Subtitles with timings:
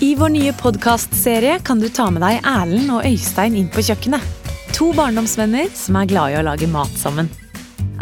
[0.00, 4.22] I vår nye podkastserie kan du ta med deg Erlend og Øystein inn på kjøkkenet.
[4.76, 7.26] To barndomsvenner som er glad i å lage mat sammen.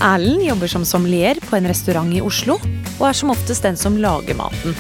[0.05, 2.59] Erlend jobber som sommelier på en restaurant i Oslo,
[2.99, 4.77] og er som oftest den som lager maten.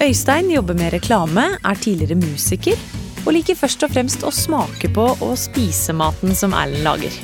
[0.00, 2.80] Øystein jobber med reklame, er tidligere musiker,
[3.26, 7.22] og liker først og fremst å smake på og spise maten som Erlend lager.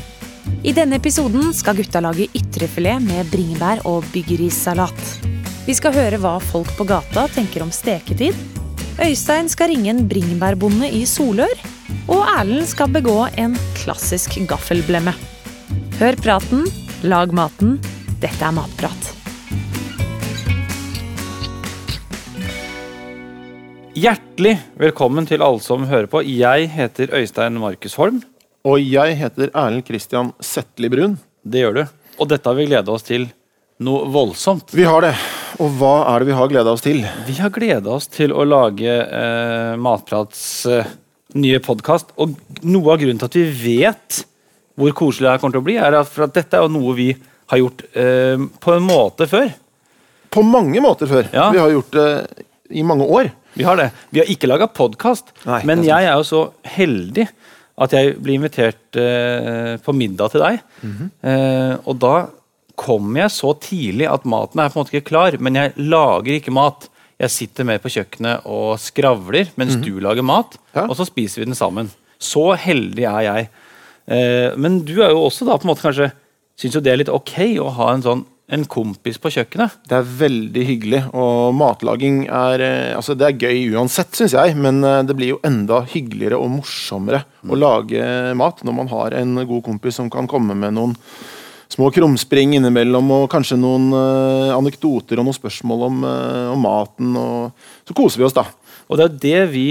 [0.60, 5.06] I denne episoden skal gutta lage ytrefilet med bringebær og byggerissalat.
[5.64, 8.51] Vi skal høre hva folk på gata tenker om steketid.
[9.00, 11.52] Øystein skal ringe en bringebærbonde i Solør.
[12.12, 15.14] Og Erlend skal begå en klassisk gaffelblemme.
[15.96, 16.66] Hør praten,
[17.02, 17.78] lag maten.
[18.20, 19.08] Dette er Matprat.
[23.96, 26.20] Hjertelig velkommen til alle som hører på.
[26.28, 28.20] Jeg heter Øystein Markus Holm.
[28.64, 31.16] Og jeg heter Erlend Christian Setli Brun.
[31.42, 31.86] Det gjør du.
[32.20, 33.30] Og dette har vi gleda oss til
[33.80, 34.76] noe voldsomt.
[34.76, 35.16] Vi har det.
[35.60, 37.02] Og hva er det vi har gleda oss til?
[37.26, 40.92] Vi har gleda oss til å lage eh, Matprats eh,
[41.36, 42.14] nye podkast.
[42.22, 44.22] Og noe av grunnen til at vi vet
[44.80, 46.72] hvor koselig det her kommer til å bli, er at, for at dette er jo
[46.72, 47.10] noe vi
[47.52, 49.52] har gjort eh, på en måte før.
[50.32, 51.28] På mange måter før.
[51.34, 51.50] Ja.
[51.52, 52.08] Vi har gjort det
[52.72, 53.28] i mange år.
[53.52, 53.90] Vi har det.
[54.08, 57.26] Vi har ikke laga podkast, men er jeg er jo så heldig
[57.82, 60.62] at jeg blir invitert eh, på middag til deg.
[60.80, 61.10] Mhm.
[61.28, 62.14] eh, og da
[62.78, 66.38] kommer jeg så tidlig at maten er på en måte ikke klar, men jeg lager
[66.38, 66.88] ikke mat.
[67.22, 70.56] Jeg sitter med på kjøkkenet og skravler mens du lager mat.
[70.74, 70.88] Ja.
[70.88, 71.92] og så spiser vi den sammen.
[72.22, 73.48] Så heldig er jeg.
[74.06, 76.12] Eh, men du er jo også da på en måte kanskje
[76.58, 78.20] Syns jo det er litt ok å ha en sånn
[78.52, 79.78] en kompis på kjøkkenet.
[79.88, 84.56] Det er veldig hyggelig, og matlaging er eh, Altså, det er gøy uansett, syns jeg,
[84.60, 88.02] men eh, det blir jo enda hyggeligere og morsommere å lage
[88.38, 90.92] mat når man har en god kompis som kan komme med noen
[91.72, 97.16] små krumspring innimellom, og kanskje noen uh, anekdoter og noen spørsmål om, uh, om maten,
[97.16, 98.44] og så koser vi oss, da.
[98.90, 99.66] Og det er det vi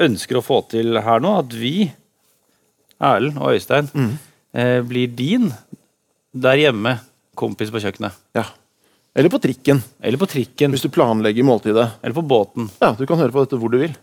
[0.00, 1.90] ønsker å få til her nå, at vi,
[3.04, 3.90] Erlend og Øystein,
[4.54, 5.50] eh, blir din
[6.34, 6.96] der hjemme
[7.36, 8.14] kompis på kjøkkenet.
[8.38, 8.46] Ja.
[9.14, 10.70] Eller på trikken, Eller på trikken.
[10.70, 11.90] hvis du planlegger måltidet.
[12.02, 12.70] Eller på båten.
[12.80, 13.94] Ja, Du kan høre på dette hvor du vil.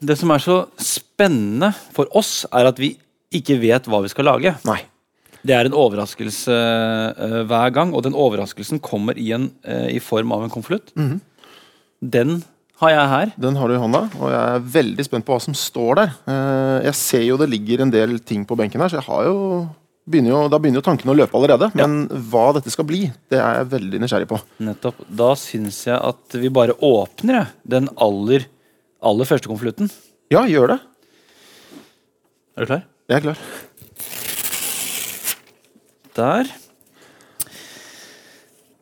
[0.00, 2.96] Det som er så spennende for oss, er at vi
[3.32, 4.54] ikke vet hva vi skal lage.
[4.64, 4.80] Nei.
[5.44, 10.00] Det er en overraskelse eh, hver gang, og den overraskelsen kommer i, en, eh, i
[10.00, 10.92] form av en konvolutt.
[12.00, 12.38] Den
[12.80, 13.32] har jeg her.
[13.40, 16.14] Den har du i hånda, og jeg er veldig spent på hva som står der.
[16.26, 19.24] Eh, Jeg ser jo det ligger en del ting på benken her, så jeg har
[19.28, 19.36] jo
[20.04, 21.70] begynner jo, da begynner jo tankene å løpe allerede.
[21.78, 24.40] Men hva dette skal bli, det er jeg veldig nysgjerrig på.
[24.60, 24.98] Nettopp.
[25.08, 28.44] Da syns jeg at vi bare åpner den aller,
[29.00, 29.88] aller første konvolutten.
[30.32, 30.80] Ja, gjør det.
[32.56, 32.84] Er du klar?
[33.08, 33.40] Jeg er klar.
[36.14, 36.48] Der.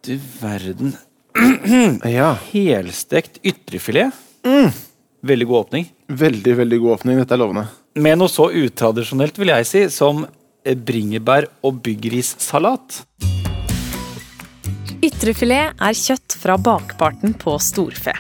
[0.05, 0.97] Du verden.
[2.05, 2.35] Ja.
[2.53, 4.13] Helstekt ytrefilet.
[5.23, 5.87] Veldig god åpning.
[6.09, 7.21] Veldig, veldig god åpning.
[7.23, 7.65] Dette er lovende.
[8.03, 13.03] Med noe så utradisjonelt, vil jeg si, som eh, bringebær- og byggerissalat.
[15.03, 18.15] Ytrefilet er kjøtt fra bakparten på storfe.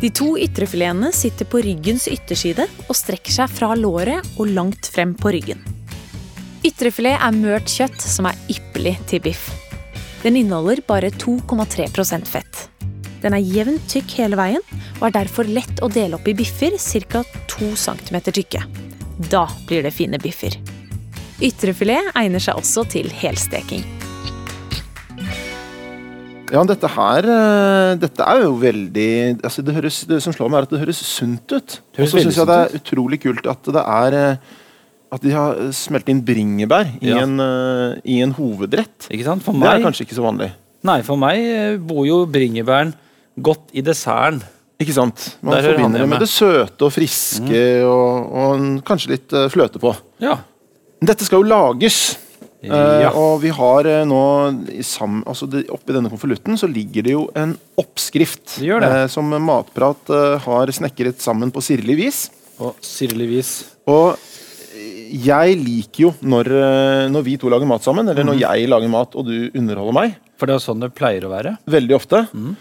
[0.00, 5.14] De to ytrefiletene sitter på ryggens ytterside og strekker seg fra låret og langt frem
[5.16, 5.62] på ryggen.
[6.64, 9.50] Ytrefilet er mørt kjøtt som er ypperlig til biff.
[10.22, 12.62] Den inneholder bare 2,3% fett.
[13.20, 14.64] Den er jevnt tykk hele veien
[14.94, 17.20] og er derfor lett å dele opp i biffer ca.
[17.52, 18.64] 2 cm tykke.
[19.28, 20.56] Da blir det fine biffer.
[21.44, 23.84] Ytrefilet egner seg også til helsteking.
[26.54, 30.62] Ja, dette her eh, Dette er jo veldig altså det, høres, det som slår meg,
[30.62, 31.80] er at det høres sunt ut.
[31.98, 34.52] Og så syns jeg det er utrolig kult at det er eh,
[35.14, 37.22] At de har smelt inn bringebær i, Ja.
[37.22, 39.06] en, uh, i en hovedrett.
[39.06, 39.14] For
[39.54, 40.50] Det er kanskje ikke så vanlig.
[40.84, 42.92] nei, for meg eh, bor jo bringebæren
[43.40, 44.42] godt i desserten.
[44.82, 45.36] Ikke sant?
[45.40, 49.46] Man Der forbinder det med det søte og friske og, og en, kanskje litt eh,
[49.48, 49.94] fløte på.
[50.20, 50.40] Ja.
[51.04, 52.18] Dette skal jo lages.
[52.64, 52.78] Ja.
[53.04, 53.10] ja.
[53.12, 54.20] og vi har uh, nå
[54.88, 58.88] sam, altså det, Oppi denne konvolutten så ligger det jo en oppskrift Det gjør det.
[58.88, 62.22] Uh, som Matprat eh, har snekret sammen på sirlig vis.
[62.62, 63.50] Og sirlig vis.
[63.84, 64.30] Og eh,
[65.14, 68.32] jeg liker jo når, eh, når vi to lager mat sammen, eller Mhm.
[68.32, 71.22] når jeg lager mat og du underholder meg, For det er jo sånn det pleier
[71.22, 71.58] å være.
[71.68, 72.56] veldig ofte, Mm.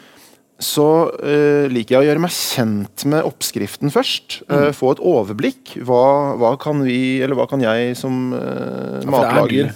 [0.60, 4.44] så uh, liker jeg å gjøre meg kjent med oppskriften først.
[4.48, 4.68] Mm.
[4.70, 5.74] Uh, få et overblikk.
[5.84, 9.74] Hva, hva kan vi, eller hva kan jeg som er matlager.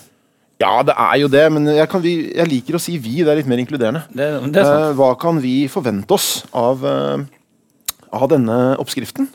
[0.59, 3.17] Ja, det er jo det, men jeg, kan vi, jeg liker å si vi.
[3.23, 4.03] Det er litt mer inkluderende.
[4.13, 4.63] Det, det
[4.95, 9.27] hva kan vi forvente oss av, av denne oppskriften?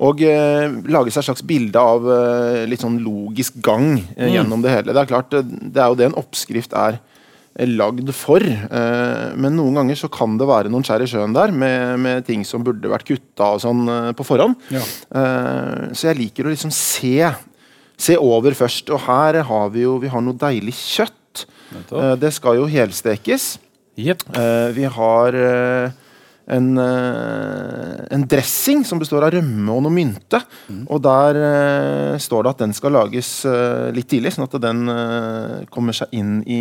[0.00, 4.34] Og eh, lage seg et slags bilde av eh, litt sånn logisk gang eh, Mm.
[4.38, 4.94] gjennom det hele.
[4.96, 5.42] Det er klart, det,
[5.74, 6.96] det er jo det en oppskrift er
[7.66, 8.40] lagd for.
[8.40, 12.24] Eh, men noen ganger så kan det være noen skjær i sjøen der med, med
[12.24, 14.56] ting som burde vært kutta og sånn eh, på forhånd.
[14.72, 14.80] Ja.
[15.12, 17.16] Eh, så jeg liker å liksom se,
[18.00, 18.88] se over først.
[18.94, 21.44] Og her har vi jo vi har noe deilig kjøtt.
[21.90, 23.58] Eh, det skal jo helstekes.
[24.00, 24.24] Yep.
[24.32, 25.98] Eh, vi har eh,
[26.50, 30.40] en, eh, en dressing som består av rømme og noe mynte.
[30.90, 34.84] Og der uh, står det at den skal lages uh, litt tidlig, sånn at den
[34.90, 36.60] uh, kommer seg inn i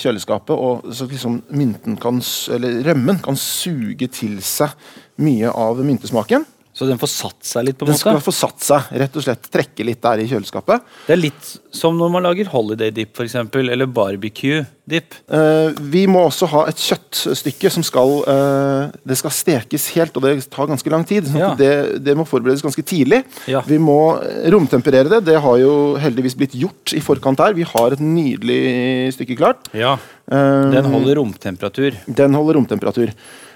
[0.00, 0.54] kjøleskapet.
[0.54, 2.22] Og så liksom mynten kan,
[2.54, 4.74] eller rømmen kan suge til seg
[5.22, 6.46] mye av myntesmaken.
[6.74, 9.22] Så den får satt seg litt, på en Den skal få satt seg, rett og
[9.22, 10.82] slett trekke litt der i kjøleskapet.
[11.06, 15.14] Det er litt som når man lager holiday dip, for eksempel, eller barbecue dip.
[15.30, 20.26] Uh, vi må også ha et kjøttstykke som skal uh, Det skal stekes helt, og
[20.26, 21.30] det tar ganske lang tid.
[21.30, 21.52] sånn Ja.
[21.58, 21.70] det,
[22.02, 23.22] det må forberedes ganske tidlig.
[23.50, 23.62] Ja.
[23.68, 25.22] Vi må eh, romtemperere det.
[25.30, 27.54] Det har jo heldigvis blitt gjort i forkant her.
[27.54, 29.70] Vi har et nydelig stykke klart.
[29.76, 29.94] Ja.
[30.26, 31.98] Den holder romtemperatur.
[32.06, 33.12] den holder romtemperatur.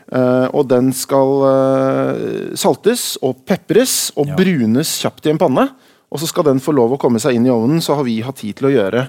[0.09, 4.37] Eh, og den skal uh, saltes og pepres og Ja.
[4.39, 5.69] brunes kjapt i en panne.
[6.09, 8.23] Og så skal den få lov å komme seg inn i ovnen, så har vi
[8.25, 9.03] hatt tid til å gjøre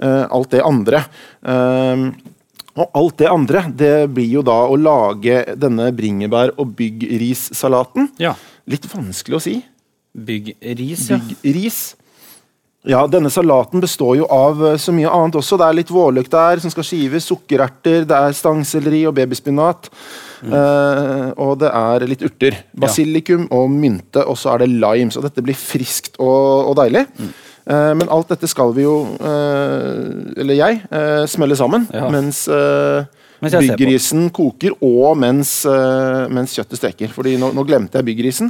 [0.00, 1.02] uh, alt det andre.
[2.76, 8.10] Og alt det andre, det blir jo da å lage denne bringebær- og byggrissalaten.
[8.20, 8.34] Ja.
[8.68, 9.54] Litt vanskelig å si.
[10.16, 11.16] Bygg ris, ja.
[11.20, 11.95] Byggris.
[12.86, 15.58] Ja, denne salaten består jo av eh, så mye annet også.
[15.58, 19.90] Det er litt vårløk der som skal skives, sukkererter, det er stangselleri og babyspinat.
[20.46, 22.60] eh, og det er litt urter.
[22.78, 25.10] Basilikum og mynte, og så er det lime.
[25.10, 27.06] Så dette blir friskt og, og deilig.
[27.66, 31.88] Eh, men alt dette skal vi jo, eh, eller jeg, uh, smelle sammen.
[31.90, 32.06] Ja.
[32.14, 33.02] Mens uh,
[33.42, 34.30] Mens på.
[34.32, 35.50] koker, og mens,
[36.32, 37.10] mens kjøttet steker.
[37.12, 38.48] Fordi nå, nå glemte jeg byggrisen.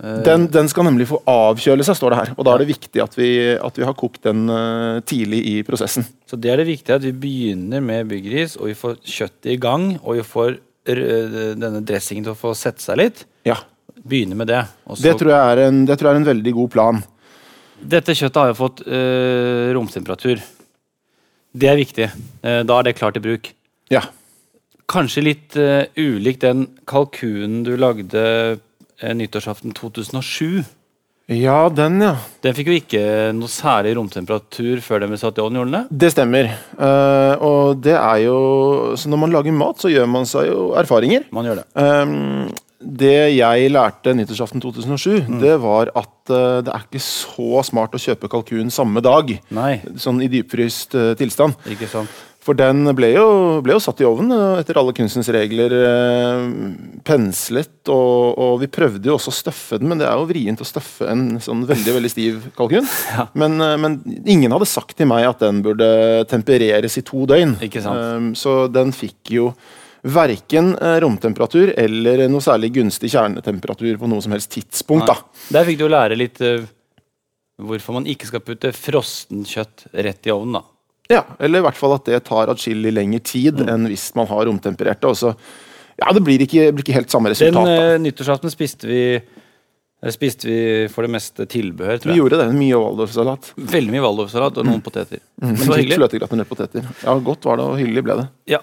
[0.00, 2.32] Eh, Den, den skal nemlig få avkjøle seg, står det her.
[2.36, 5.58] Og da er det viktig at vi, at vi har kokt den uh, tidlig i
[5.66, 6.06] prosessen.
[6.26, 9.60] Så det er det viktige at vi begynner med byggris, og vi får kjøttet i
[9.60, 13.22] gang, og vi får denne dressingen til å få sette seg litt.
[13.48, 13.54] Ja,
[14.04, 14.60] Begynne med det.
[15.00, 17.00] Det tror er en, det tror jeg er en veldig god plan.
[17.80, 20.42] Dette kjøttet har jo fått uh, romtemperatur.
[21.54, 22.10] Det er viktig.
[22.44, 23.48] Uh, da er det klart til bruk.
[23.92, 24.02] Ja.
[24.90, 28.58] Kanskje litt uh, ulik den kalkunen du lagde eh,
[29.12, 30.64] nyttårsaften 2007.
[31.28, 32.14] ja, den, ja.
[32.44, 33.02] Den fikk jo ikke
[33.36, 35.98] noe særlig romtemperatur før den ble satt i ovnen, gjorde den det?
[36.04, 36.50] Det stemmer.
[36.76, 38.36] Uh, og det er jo
[39.00, 41.24] Så når man lager mat, så gjør man seg jo erfaringer.
[41.32, 41.66] Man gjør det.
[41.80, 42.52] Um,
[42.84, 45.38] det jeg lærte nyttårsaften 2007, Mm.
[45.40, 49.32] det var at uh, det er ikke så smart å kjøpe kalkun samme dag.
[49.56, 51.56] Nei, Sånn i dypfryst uh, tilstand.
[51.64, 52.10] ikke sant.
[52.44, 53.26] For den ble jo,
[53.64, 55.72] ble jo satt i ovnen eh, etter alle kunstens regler.
[55.78, 56.42] Eh,
[57.06, 60.60] penslet, og, og vi prøvde jo også å støffe den, men det er jo vrient
[60.60, 62.88] å støffe en sånn veldig veldig stiv kalkun.
[63.14, 63.28] Ja.
[63.38, 63.96] Men, eh, men
[64.26, 65.86] ingen hadde sagt til meg at den burde
[66.28, 67.56] tempereres i to døgn.
[67.64, 68.36] Ikke sant.
[68.40, 69.52] Så den fikk jo
[70.04, 75.08] verken romtemperatur eller noe særlig gunstig kjernetemperatur på noe som helst tidspunkt.
[75.08, 75.16] da.
[75.54, 76.42] Der fikk du lære litt
[77.62, 80.58] hvorfor man ikke skal putte frossen kjøtt rett i ovnen.
[80.58, 80.73] da.
[81.10, 83.68] Ja, Eller i hvert fall at det tar atskillig lengre tid Mm.
[83.68, 85.04] enn hvis man har romtemperert det.
[85.10, 85.36] og så-
[85.98, 87.64] Ja, det blir ikke, blir ikke helt samme resultat.
[87.64, 87.94] da.
[87.94, 89.20] eh, nyttårsaften spiste vi
[90.10, 92.14] spiste vi for det meste tilbehør, tror jeg.
[92.14, 92.54] Vi gjorde det.
[92.54, 93.52] Mye waldorfsalat.
[93.56, 95.20] Veldig mye waldorfsalat og noen poteter.
[95.40, 95.96] Men det var hyggelig.
[95.96, 96.84] fløtegratinerte poteter.
[97.04, 98.28] Ja, godt var det, og hyggelig ble det.
[98.52, 98.58] Ja.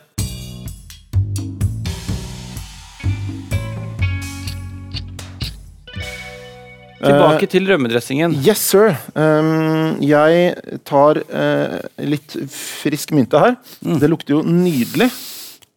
[7.01, 8.35] Tilbake til rømmedressingen.
[8.45, 8.93] Yes, sir.
[9.15, 10.53] Um, jeg
[10.87, 13.57] tar uh, litt frisk mynte her.
[13.81, 13.97] Mm.
[14.03, 15.09] Det lukter jo nydelig.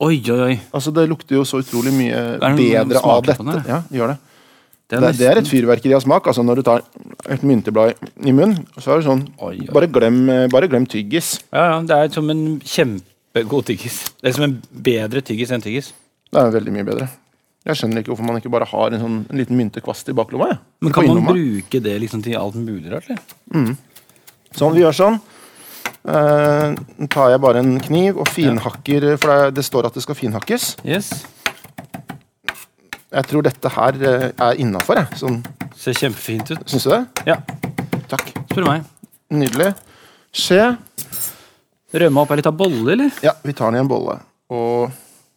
[0.05, 0.55] Oi, oi, oi.
[0.75, 3.47] Altså, Det lukter jo så utrolig mye bedre av dette.
[3.47, 4.19] den, Ja, gjør det.
[4.91, 6.27] Det Det, det er et fyrverkeri av smak.
[6.27, 6.83] altså Når du tar
[7.31, 9.73] et mynteblad i munnen, så er det sånn Oi, oi.
[9.73, 11.39] Bare glem, bare glem tyggis.
[11.53, 14.13] Ja, ja, det er som en kjempegod tyggis.
[14.21, 15.95] Det er som en bedre tyggis enn tyggis.
[16.31, 17.09] Det er veldig mye bedre.
[17.65, 20.51] Jeg skjønner ikke hvorfor man ikke bare har en, sånn, en liten myntekvast i baklomma.
[20.53, 20.59] jeg.
[20.85, 23.09] Men kan man bruke det liksom til alt mulig rart?
[23.09, 23.77] eller?
[24.55, 25.17] Sånn, vi gjør sånn.
[26.05, 30.19] Nå tar jeg bare en kniv og finhakker, for det, det står at det skal
[30.19, 30.75] finhakkes.
[30.85, 31.09] Yes.
[33.15, 35.01] Jeg tror dette her uh, er innafor.
[35.17, 35.41] Sånn,
[35.79, 36.61] Ser kjempefint ut.
[36.71, 37.01] Syns du det?
[37.29, 37.39] Ja,
[38.11, 38.31] Takk.
[38.51, 38.85] spør meg.
[39.35, 39.73] Nydelig.
[40.35, 40.75] Skje.
[41.95, 43.11] Rømme opp er litt av bolle, eller?
[43.25, 44.17] Ja, vi tar den i en bolle.
[44.55, 44.93] Og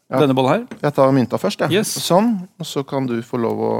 [0.09, 0.19] Ja.
[0.23, 0.77] Denne bollen her?
[0.81, 1.71] jeg tar mynta først, jeg.
[1.81, 1.89] Yes.
[1.99, 2.47] Sånn.
[2.59, 3.71] Og så kan du få lov å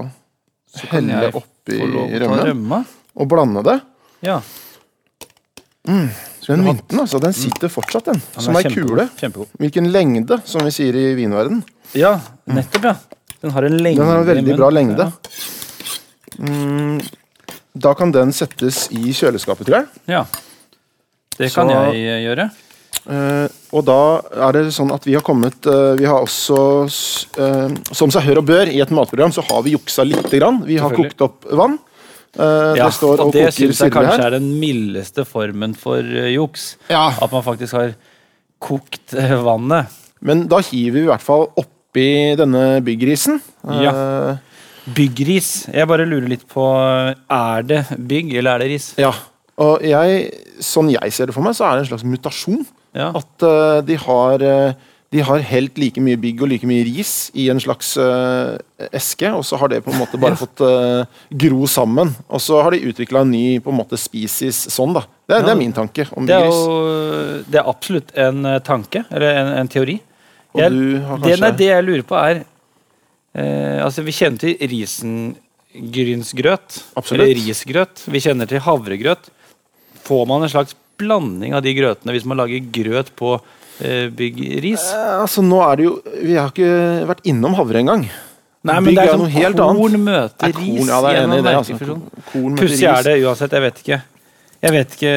[0.91, 2.41] helle oppi rømmen.
[2.50, 2.81] Rømme.
[3.15, 3.77] Og blande det.
[4.27, 4.41] Ja.
[5.88, 6.10] Den
[6.43, 8.19] Så den mynten, altså, den sitter fortsatt, den.
[8.36, 8.89] Den Som ei kjempegod.
[8.89, 9.05] kule.
[9.19, 9.48] Kjempegod.
[9.60, 11.63] Hvilken lengde, som vi sier i vinverden.
[11.96, 12.96] Ja, nettopp, ja.
[13.41, 14.01] Den har en lengde.
[14.03, 15.07] Den har en veldig bra lengde.
[15.07, 17.00] Ja.
[17.77, 19.88] Da kan den settes i kjøleskapet, tror jeg.
[20.12, 20.25] ja.
[21.38, 22.51] Det kan Så- jeg eh, gjøre.
[23.08, 24.00] Eh, og da
[24.48, 26.58] er det sånn at vi har kommet uh, Vi har også,
[27.40, 30.60] eh, som seg hør og bør, i et matprogram så har vi juksa lite grann.
[30.68, 31.78] Vi har kokt opp vann.
[32.38, 34.26] Ja, det står og og det syns jeg kanskje her.
[34.28, 36.76] er den mildeste formen for juks.
[36.92, 37.08] Ja.
[37.24, 37.96] At man faktisk har
[38.62, 39.96] kokt vannet.
[40.22, 43.42] Men da hiver vi i hvert fall oppi denne byggrisen.
[43.80, 43.96] ja.
[44.88, 45.68] Byggris.
[45.74, 48.94] Jeg bare lurer litt på Er det bygg, eller er det ris?
[49.02, 49.12] ja.
[49.58, 50.28] Og jeg,
[50.62, 52.62] sånn jeg ser det for meg, så er det en slags mutasjon.
[52.98, 53.12] Ja.
[53.16, 54.74] At uh, de har uh,
[55.16, 58.58] de har helt like mye bygg og like mye ris i en slags uh,
[58.92, 60.42] eske, og så har det på en måte bare Ja.
[60.42, 62.12] fått uh, gro sammen.
[62.27, 65.06] Og så har de utvikla en ny på en måte species sånn, da.
[65.24, 66.60] Det, er- det er min tanke om Det er jo
[67.48, 69.96] det er absolutt en tanke, eller en, en teori.
[70.58, 70.72] Jeg,
[71.08, 74.58] har det, nei, det jeg lurer på, er uh, Altså, vi kjenner til
[75.77, 76.82] risengrynsgrøt.
[77.13, 78.04] Eller risgrøt.
[78.12, 79.30] Vi kjenner til havregrøt.
[80.08, 83.36] Får man en slags blanding av de grøtene hvis man lager grøt på
[83.82, 84.88] eh, byggris?
[84.94, 88.08] Eh, Altså, nå er det jo Vi har ikke vært innom havre engang.
[88.68, 90.56] Nei, men Bygg det er sånn noe helt korn møter ris.
[90.58, 92.00] korn- ris ja, det er i enig i det, altså.
[92.58, 94.00] Pussig er det uansett, jeg vet ikke.
[94.58, 95.12] Jeg vet ikke,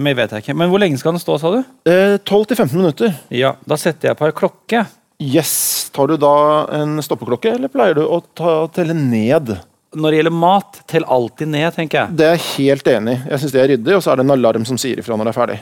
[0.00, 0.54] men vet jeg ikke.
[0.56, 1.58] Men hvor lenge skal den stå, sa du?
[1.86, 3.12] Eh, 12-15 minutter.
[3.30, 4.86] Ja, Da setter jeg på ei klokke.
[5.22, 5.90] Yes.
[5.94, 6.32] Tar du da
[6.80, 9.52] en stoppeklokke, eller pleier du å ta, telle ned?
[9.92, 12.16] Når det gjelder mat, tell alltid ned, tenker jeg.
[12.16, 13.20] Det er jeg helt enig i.
[13.32, 15.28] Jeg synes det er ryddig, og så er det en alarm som sier ifra når
[15.28, 15.58] det er ferdig.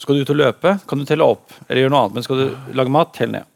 [0.00, 1.52] Skal du ut og løpe, kan du telle opp.
[1.68, 3.46] Eller gjøre noe annet, men skal du lage mat, tell ned.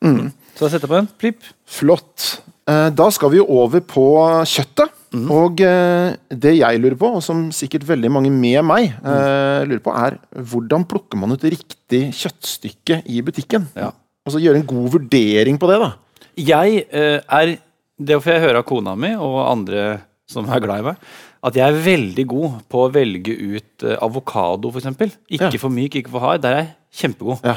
[0.55, 1.11] Så da setter jeg på en.
[1.23, 1.49] Plipp.
[1.79, 2.29] Flott.
[2.69, 4.07] Eh, Da skal vi jo over på
[4.49, 4.95] kjøttet.
[5.33, 9.71] Og eh, det jeg lurer på, og som sikkert veldig mange med meg mm.
[9.71, 13.71] lurer på, er hvordan plukker man ut riktig kjøttstykke i butikken?
[13.79, 13.95] Ja.
[14.29, 15.95] Og så gjøre en god vurdering på det, da.
[16.39, 17.57] Jeg eh, er
[17.99, 19.87] Det får jeg høre av kona mi og andre
[20.29, 21.03] som er glad i meg,
[21.49, 25.19] at jeg er veldig god på å velge ut uh, avokado, f.eks.
[25.31, 25.61] Ikke Ja.
[25.63, 26.43] for myk, ikke for hard.
[26.45, 27.45] Der er jeg kjempegod.
[27.47, 27.57] Ja.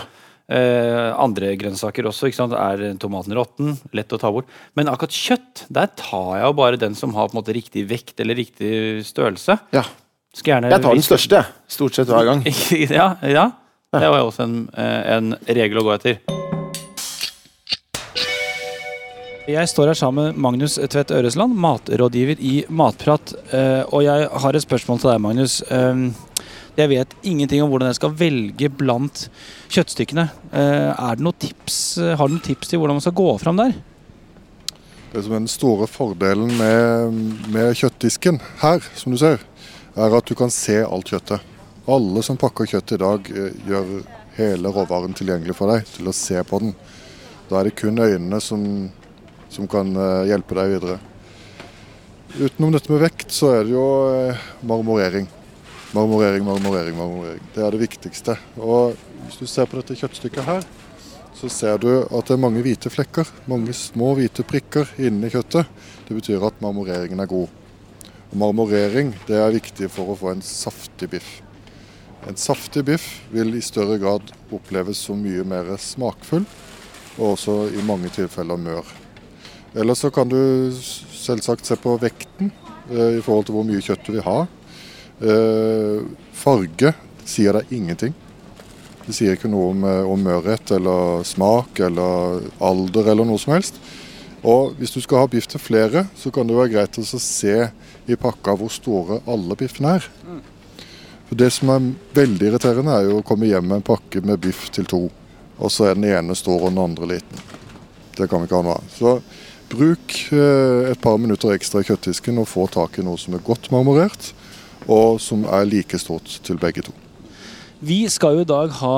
[0.52, 2.28] Uh, andre grønnsaker også.
[2.52, 3.76] Er tomaten råtten?
[3.96, 4.48] Lett å ta bort.
[4.76, 7.88] Men akkurat kjøtt, der tar jeg jo bare den som har på en måte riktig
[7.90, 9.60] vekt eller riktig størrelse.
[9.76, 9.84] ja.
[10.32, 11.42] Jeg tar den største.
[11.68, 12.46] Stort sett hver gang.
[12.88, 13.50] ja, ja.
[13.92, 16.51] Det var jo også en, eh, en regel å gå etter.
[19.50, 23.34] Jeg står her sammen med Magnus Tvedt Øresland, matrådgiver i Matprat.
[23.54, 25.62] eh, Og jeg har et spørsmål til deg, Magnus.
[25.70, 26.12] Eh,
[26.78, 29.30] Jeg vet ingenting om hvordan jeg skal velge blant
[29.70, 30.30] kjøttstykkene.
[30.54, 33.58] Eh, Er det noen tips, har du noen tips til hvordan man skal gå fram
[33.58, 33.74] der?
[35.12, 37.12] Det som er den store fordelen med,
[37.52, 39.40] med kjøttdisken her, som du ser,
[39.98, 41.42] er at du kan se alt kjøttet.
[41.88, 43.20] Alle som pakker kjøtt i dag,
[43.68, 44.04] gjør
[44.38, 46.74] hele råvaren tilgjengelig for deg til å se på den.
[47.50, 48.90] Da er det kun øynene som,
[49.52, 50.98] som kan eh, hjelpe deg videre.
[52.40, 55.28] Utenom dette med vekt, så er det jo eh, marmorering.
[55.92, 57.44] Marmorering, marmorering, marmorering.
[57.52, 58.38] Det er det viktigste.
[58.56, 60.64] Og hvis du ser på dette kjøttstykket her,
[61.36, 65.68] så ser du at det er mange hvite flekker, mange små hvite prikker inni kjøttet.
[66.08, 67.52] Det betyr at marmoreringen er god.
[68.32, 71.42] Og marmorering det er viktig for å få en saftig biff.
[72.30, 76.46] En saftig biff vil i større grad oppleves som mye mer smakfull,
[77.18, 79.01] og også i mange tilfeller mør.
[79.74, 82.52] Ellers så kan du selvsagt se på vekten
[82.92, 84.42] eh, i forhold til hvor mye kjøtt du vil ha.
[85.22, 86.02] Eh,
[86.36, 86.92] farge
[87.24, 88.16] sier deg ingenting.
[89.06, 93.56] Det sier ikke noe om, eh, om mørhet eller smak eller alder eller noe som
[93.56, 93.80] helst.
[94.44, 97.56] Og hvis du skal ha biff til flere, så kan det være greit å se
[98.10, 100.08] i pakka hvor store alle biffene er.
[101.30, 104.42] For Det som er veldig irriterende, er jo å komme hjem med en pakke med
[104.42, 105.06] biff til to,
[105.62, 107.46] og så er den ene stor og den andre liten.
[108.18, 109.22] Det kan vi ikke ha noe av.
[109.72, 113.44] Bruk eh, et par minutter ekstra i kjøttdisken og få tak i noe som er
[113.46, 114.32] godt marmorert,
[114.88, 116.96] og som er like stort til begge to.
[117.82, 118.96] Vi skal jo i dag ha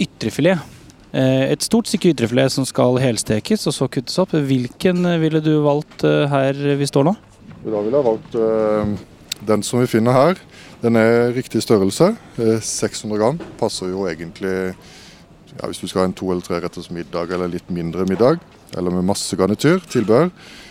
[0.00, 0.60] ytrefilet.
[1.10, 4.36] Eh, Et stort stykke ytrefilet som skal helstekes og så kuttes opp.
[4.36, 7.16] Hvilken eh, ville du valgt her vi står nå?
[7.64, 8.36] Da ville jeg valgt
[9.46, 10.40] den som vi finner her.
[10.82, 12.14] Den er riktig størrelse.
[12.38, 13.40] Eh, 600 gram.
[13.60, 14.74] Passer jo egentlig
[15.56, 18.38] ja, hvis du skal ha en to eller treretters middag eller litt mindre middag,
[18.76, 20.30] eller med masse garnityr, tilbehør,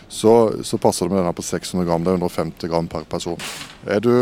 [0.09, 0.33] så,
[0.65, 2.03] så passer det med denne på 600 gram.
[2.05, 3.37] Det er 150 gram per person.
[3.85, 4.13] Er du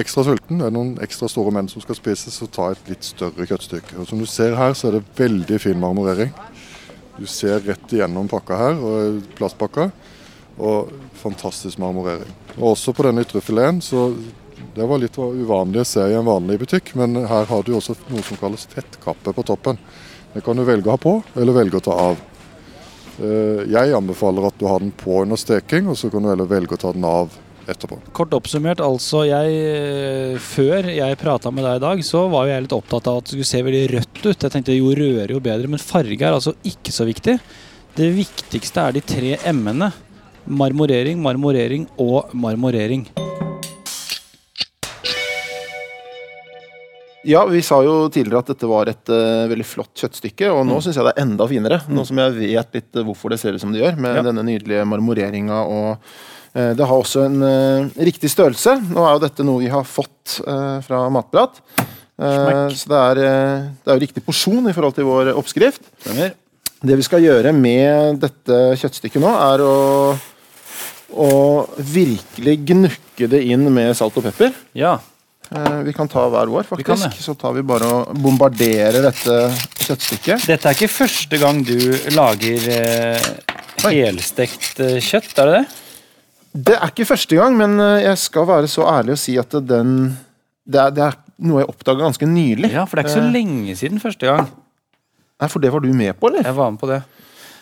[0.00, 3.04] ekstra sulten, er det noen ekstra store menn som skal spise, så ta et litt
[3.04, 3.98] større kjøttstykke.
[4.00, 6.32] Og som du ser her, så er det veldig fin marmorering.
[7.18, 9.90] Du ser rett igjennom pakka her, og plastpakka
[10.60, 12.30] og fantastisk marmorering.
[12.58, 14.08] Og også på denne ytrefileten, så
[14.76, 17.96] det var litt uvanlig å se i en vanlig butikk, men her har du også
[18.08, 19.80] noe som kalles fettkappe på toppen.
[20.32, 22.20] Det kan du velge å ha på, eller velge å ta av.
[23.20, 26.48] Eh, Jeg anbefaler at du har den på under steking, og så kan du heller
[26.48, 27.34] velge å ta den av
[27.70, 27.98] etterpå.
[28.16, 32.64] Kort oppsummert, altså jeg eh, Før jeg prata med deg i dag, så var jeg
[32.66, 34.46] litt opptatt av at det skulle se veldig rødt ut.
[34.46, 37.38] Jeg tenkte jo rødere jo bedre, men farge er altså ikke så viktig.
[37.96, 39.92] Det viktigste er de tre m-ene.
[40.50, 43.04] Marmorering, marmorering og marmorering.
[47.28, 50.78] Ja, vi sa jo tidligere at dette var et uh, veldig flott kjøttstykke, og nå
[50.80, 51.80] synes jeg det er enda finere.
[51.92, 54.22] Nå som jeg vet litt eh, hvorfor det ser ut som det gjør, med Ja.
[54.30, 55.90] denne nydelige marmoreringa og
[56.54, 58.78] eh, Det har også en uh, riktig størrelse.
[58.88, 60.38] Nå er jo dette noe vi har fått
[60.86, 61.60] fra Matprat.
[62.20, 63.18] Så det er,
[63.80, 65.80] det er jo riktig porsjon i forhold til vår oppskrift.
[66.04, 66.34] Stemmer.
[66.84, 69.72] Det vi skal gjøre med dette kjøttstykket nå, er å,
[71.16, 74.52] og virkelig gnukke det inn med salt og pepper.
[74.76, 74.98] Ja.
[75.50, 77.16] Eh, Vi kan ta hver vår, faktisk.
[77.24, 79.38] Så tar vi bare og bombarderer dette
[79.86, 80.46] kjøttstykket.
[80.46, 81.76] Dette er ikke første gang du
[82.14, 83.30] lager eh,
[83.88, 85.64] helstekt eh, kjøtt, er det det?
[86.70, 89.54] Det er ikke første gang, men eh, jeg skal være så ærlig å si at
[89.66, 90.16] den
[90.70, 92.68] Det er, det er noe jeg oppdaga ganske nylig.
[92.70, 94.50] Ja, for det er ikke så lenge siden første gang.
[95.40, 96.44] Nei, For det var du med på, eller?
[96.46, 97.00] Jeg var med på det.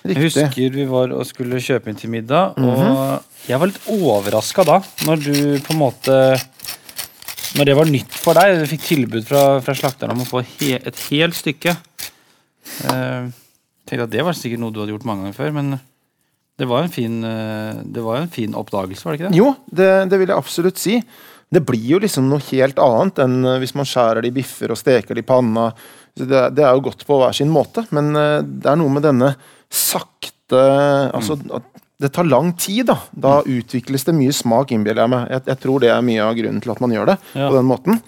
[0.09, 0.15] Riktig.
[0.15, 4.65] Jeg husker vi var og skulle kjøpe inn til middag, og jeg var litt overraska
[4.67, 4.77] da,
[5.07, 5.33] når du
[5.65, 6.17] på en måte
[7.57, 10.43] Når det var nytt for deg, du fikk tilbud fra, fra slakteren om å få
[10.45, 11.75] he, et helt stykke.
[12.85, 13.31] uh,
[13.89, 15.79] tenkte at Det var sikkert noe du hadde gjort mange ganger før, men
[16.59, 19.41] det var en fin, uh, det var en fin oppdagelse, var det ikke det?
[19.41, 20.99] Jo, det, det vil jeg absolutt si.
[21.49, 24.69] Det blir jo liksom noe helt annet enn eh, hvis man skjærer det i biffer
[24.69, 25.71] og steker det i panna.
[26.13, 29.31] Det, det er jo godt på hver sin måte, men det er noe med denne
[29.73, 32.97] sakte Altså, at det tar lang tid, da.
[33.11, 35.29] Da utvikles det mye smak, innbiller jeg meg.
[35.35, 37.49] Jeg, jeg tror det er mye av grunnen til at man gjør det Ja.
[37.49, 37.99] på den måten.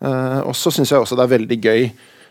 [0.00, 1.86] Uh, og så syns jeg også det er veldig gøy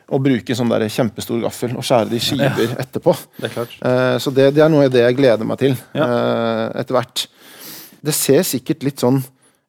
[0.10, 3.14] å bruke sånn der kjempestor gaffel og skjære det i skiver etterpå.
[3.42, 3.76] Det klart.
[3.86, 6.06] Eh, Så det, det er noe av det jeg gleder meg til Ja.
[6.08, 7.28] uh, etter hvert.
[8.02, 9.20] Det ser sikkert litt sånn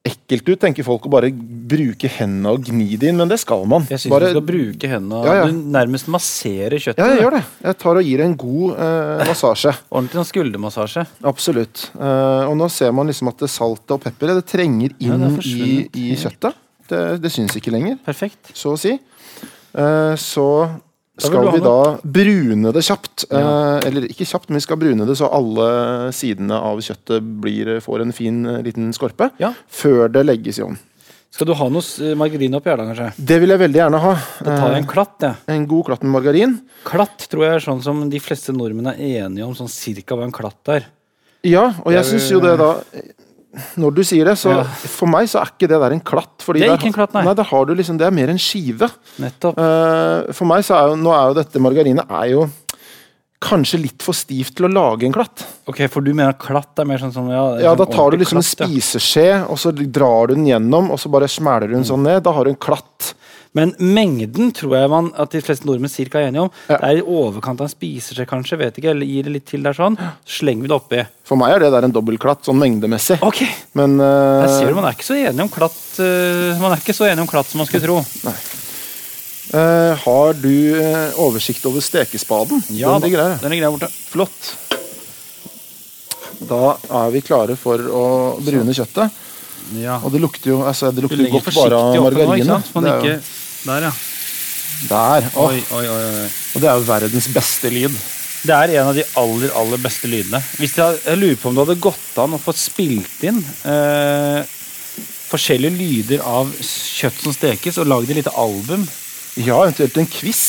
[0.06, 3.66] ekkelt ut, tenker folk, å bare bruke hendene og gni det inn, men det skal
[3.68, 3.84] man.
[3.90, 5.48] Jeg syns Bare, du skal bruke hendene Ja, ja.
[5.50, 7.02] Du nærmest masserer kjøttet.
[7.02, 7.42] ja, jeg gjør det.
[7.66, 9.74] Jeg tar og gir en god eh, massasje.
[9.94, 11.04] Ordentlig sånn skuldermassasje.
[11.28, 11.84] Absolutt.
[12.00, 15.26] Eh, og nå ser man liksom at det saltet og pepperet det trenger Ja, inn
[15.26, 16.56] det er i, i kjøttet.
[16.90, 18.54] Det, det syns ikke lenger, Perfekt.
[18.56, 18.96] så å si.
[18.96, 20.46] Eh, så
[21.22, 23.26] skal vi da brune det kjapt.
[23.30, 25.70] Eh, eller ikke kjapt, men vi skal brune det så alle
[26.16, 29.30] sidene av kjøttet blir, får en fin eh, liten skorpe.
[29.42, 29.52] Ja.
[29.68, 30.80] Før det legges i ovnen.
[31.30, 33.10] Skal du ha noe margarin oppi her, da, kanskje?
[33.30, 34.14] Det vil jeg veldig gjerne ha.
[34.42, 35.38] Da tar jeg en klatt, jeg.
[35.46, 36.56] Eh, en god klatt med margarin.
[36.88, 40.26] Klatt tror jeg er sånn som de fleste nordmenn er enige om, sånn cirka hva
[40.26, 40.88] en klatt er.
[41.46, 42.74] Ja, og jeg Jeg syns jo det da
[43.76, 44.62] Når du sier det, så Ja.
[44.64, 46.36] for meg så er ikke det der en klatt.
[46.38, 47.24] Det er der- ikke en klatt, nei.
[47.24, 47.44] nei.
[47.44, 48.90] Har du liksom, det er mer en skive.
[49.18, 49.58] Nettopp.
[49.58, 52.48] Uh, for meg så er jo, nå er jo dette margarinet er jo
[53.40, 55.44] kanskje litt for stivt til å lage en klatt.
[55.66, 58.18] Ok, For du mener klatt er mer sånn som ja, Ja, sånn Da tar du
[58.18, 58.66] liksom en klatt, ja.
[58.68, 62.22] spiseskje, og så drar du den gjennom, og så bare smeller du den sånn ned.
[62.22, 62.84] Da har du en klatt.
[63.58, 66.50] Men mengden tror jeg man at de fleste nordmenn cirka er enige om.
[66.70, 66.76] Ja.
[66.78, 68.58] Det er i overkant av en spiseskje, kanskje.
[68.60, 69.96] vet ikke, Eller gir det litt til der sånn.
[70.22, 71.00] Slenger vi det oppi.
[71.26, 73.18] For meg er det der en dobbeltklatt, sånn mengdemessig.
[73.26, 73.42] Ok,
[73.74, 76.82] Men Jeg eh, ser du, Man er ikke så enig om klatt uh, Man er
[76.82, 77.98] ikke så enig om klatt som man skulle tro.
[79.58, 80.54] eh, har du
[81.18, 82.62] oversikt over stekespaden?
[82.70, 83.42] Ja, den ligger da, her.
[83.42, 83.90] den ligger der borte.
[84.12, 84.52] Flott.
[86.46, 88.04] Da er vi klare for å
[88.40, 89.18] brune kjøttet.
[89.78, 89.98] Ja.
[90.02, 92.46] Og det lukter jo altså, det lukter godt bare av margarine.
[92.46, 93.92] nå, ikke Det er Der, ja.
[94.88, 95.28] Der.
[95.36, 96.30] Oi, oi, oi, oi.
[96.54, 97.98] og det er jo verdens beste lyd.
[98.40, 100.40] Det er en av de aller aller beste lydene.
[100.56, 104.40] Hvis jeg, jeg lurer på om det hadde gått an å få spilt inn eh,
[105.30, 108.86] forskjellige lyder av kjøtt som stekes, og lagd et lite album.
[109.36, 110.42] Ja, eventuelt en quiz.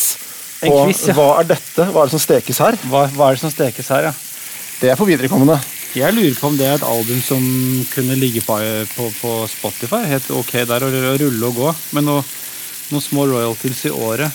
[0.64, 1.18] En quiz, ja.
[1.18, 1.90] Hva er dette?
[1.92, 2.80] Hva er det som stekes her?
[2.88, 4.16] Hva, hva er det som stekes her, ja?
[4.82, 5.60] Det er for viderekommende.
[5.92, 7.44] Jeg lurer på om det er et album som
[7.92, 8.56] kunne ligge på,
[8.96, 10.06] på, på Spotify.
[10.08, 11.74] Helt ok der å rulle og gå.
[11.98, 12.24] Med noe,
[12.94, 14.32] noen små royalties i året.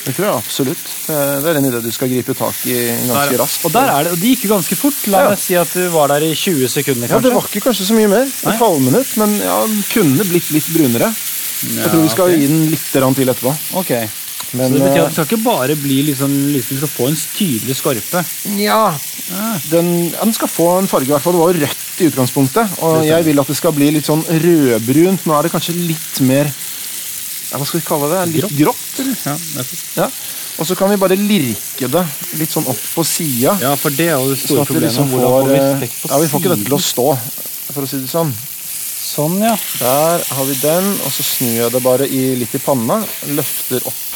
[0.00, 0.84] Det tror jeg absolutt.
[1.06, 1.16] Det
[1.50, 3.64] er- en idé du skal gripe tak i ganske Der, raskt.
[3.64, 5.00] og der er det, og de gikk jo ganske fort.
[5.12, 5.28] La Ja.
[5.30, 7.94] meg si at du var der i 20 sekunder, Ja, Det var ikke kanskje så
[7.94, 8.22] mye mer.
[8.24, 11.14] Et Det falmet men ja, kunne blitt litt brunere.
[11.60, 12.38] Jeg tror vi skal okay.
[12.40, 13.56] gi den litt til etterpå.
[13.74, 14.08] Ok.
[14.52, 17.10] Men så det betyr eh, at det skal ikke bare bli liksom, liksom skal få
[17.10, 18.24] en tydelig skorpe.
[18.58, 18.80] ja,
[19.70, 21.36] den, ja, den skal få en farge, i hvert fall.
[21.36, 22.80] Det var jo rødt i utgangspunktet.
[22.86, 25.28] Og jeg vil at det skal bli litt sånn rødbrunt.
[25.28, 28.26] Nå er det kanskje litt mer ja, Hva skal vi kalle det?
[28.34, 29.00] Litt grått?
[29.00, 29.36] grått Ja.
[30.04, 30.10] Ja.
[30.60, 32.02] Og så kan vi bare lirke det
[32.36, 33.54] litt sånn opp på sida.
[33.62, 34.90] ja, for det er jo det store problemet.
[34.90, 37.06] liksom får får vi eh, Ja, vi får ikke dette til å stå,
[37.70, 38.34] for å si det sånn.
[39.10, 39.54] Sånn, ja.
[39.80, 43.00] Der har vi den, og så snur jeg det bare i, litt i panna.
[43.32, 44.09] Løfter opp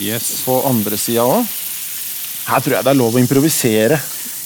[0.00, 0.42] Yes.
[0.46, 1.44] på andre sida òg.
[2.48, 4.00] Her tror jeg det er lov å improvisere.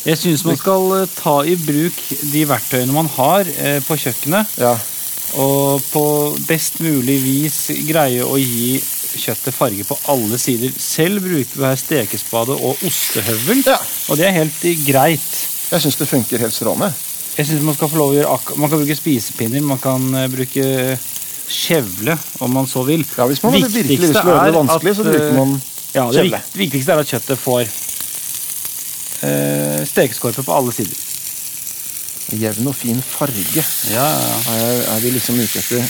[0.07, 1.97] Jeg syns man skal eh, ta i bruk
[2.33, 4.77] de verktøyene man har eh, på kjøkkenet, Ja.
[5.43, 6.03] og på
[6.47, 7.57] best mulig vis
[7.89, 8.77] greie å gi
[9.17, 10.71] kjøttet farge på alle sider.
[10.79, 13.79] Selv bruker vi her stekespade og ostehøvel, Ja.
[14.11, 15.33] og det er helt greit.
[15.73, 16.93] Jeg syns det funker helt strålende.
[17.37, 18.59] Jeg synes Man skal få lov å gjøre akkurat...
[18.59, 20.99] Man kan bruke spisepinner, man kan eh, bruke
[21.49, 23.05] kjevle om man så vil.
[23.17, 25.57] Ja, Hvis man virkelig vil gjøre det vanskelig, så bruker man
[25.95, 26.41] ja, Det skjevle.
[26.53, 27.61] Det viktigste er at kjøttet får
[29.27, 30.97] eh, stekeskorpe på alle sider.
[32.37, 33.63] jevn og fin farge.
[33.93, 35.85] Ja, ja, Er, er vi liksom ute etter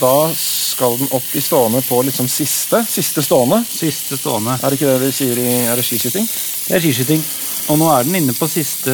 [0.00, 2.80] Da skal den opp i stående på liksom siste.
[2.88, 3.60] Siste stående.
[3.68, 4.56] Siste stående.
[4.62, 6.24] Er det ikke det de sier i Er det skiskyting?
[6.68, 7.20] Det er skiskyting.
[7.68, 8.90] Og nå er den inne på siste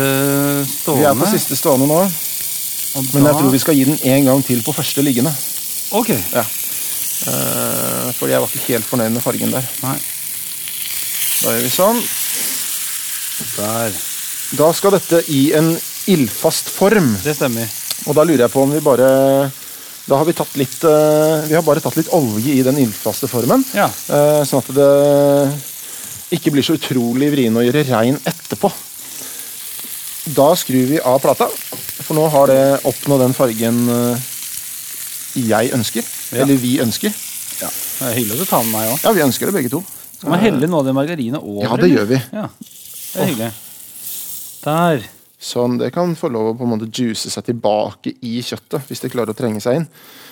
[0.66, 0.98] stående.
[1.00, 2.02] Vi er på siste stående nå,
[2.90, 3.00] Da...
[3.12, 5.30] men jeg tror vi skal gi den en gang til på første liggende.
[5.96, 6.10] Ok.
[6.32, 6.44] Ja.
[7.20, 9.66] Uh, fordi jeg var ikke helt fornøyd med fargen der.
[9.84, 9.96] Nei,
[11.40, 12.02] Da gjør vi sånn.
[13.56, 13.96] der.
[14.60, 15.72] Da skal dette i en
[16.10, 17.14] ildfast form.
[17.24, 17.68] Det stemmer.
[18.08, 19.08] Og da lurer jeg på om vi bare
[20.08, 23.28] Da har vi tatt litt uh, Vi har bare tatt litt olje i den ildfaste
[23.30, 23.64] formen.
[23.76, 23.90] Ja.
[24.08, 24.88] Uh, sånn at det
[26.30, 28.70] ikke blir så utrolig vriene å gjøre rein etterpå.
[30.36, 31.48] Da skrur vi av plata,
[32.04, 34.28] for nå har det oppnådd den fargen eh,
[35.34, 36.06] jeg ønsker.
[36.32, 36.42] Ja.
[36.44, 37.14] Eller vi ønsker.
[37.60, 37.70] Det
[38.08, 39.00] er hyggelig at du tar med meg òg.
[39.04, 39.82] Ja, vi ønsker det begge to.
[40.16, 41.64] Skal man helle noe av det margarinet over?
[41.64, 42.20] Ja, det gjør vi.
[42.36, 43.50] Ja, det er hyggelig.
[44.64, 45.04] Der.
[45.40, 49.00] Sånn, Det kan få lov å på en måte juice seg tilbake i kjøttet, hvis
[49.00, 49.86] det klarer å trenge seg inn.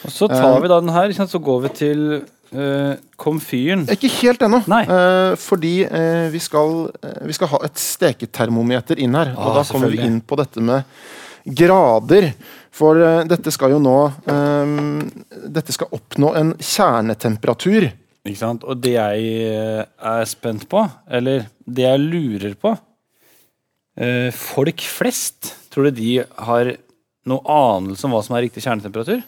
[0.05, 2.03] Og så tar vi da den her, så går vi til
[2.53, 3.87] uh, komfyren.
[3.93, 9.17] Ikke helt ennå, eh, fordi uh, vi, skal, eh, vi skal ha et steketermometer inn
[9.17, 9.33] her.
[9.33, 10.85] og Ah, da kommer vi inn på dette med
[11.49, 12.35] grader.
[12.79, 13.97] For uh, dette skal jo nå
[14.31, 15.01] um,
[15.51, 17.89] Dette skal oppnå en kjernetemperatur.
[18.29, 18.67] Ikke sant?
[18.69, 25.55] Og det jeg eh, er spent på, eller det jeg lurer på uh, Folk flest,
[25.73, 26.11] tror du de
[26.49, 26.75] har
[27.29, 29.23] noe anelse om hva som er riktig kjernetemperatur?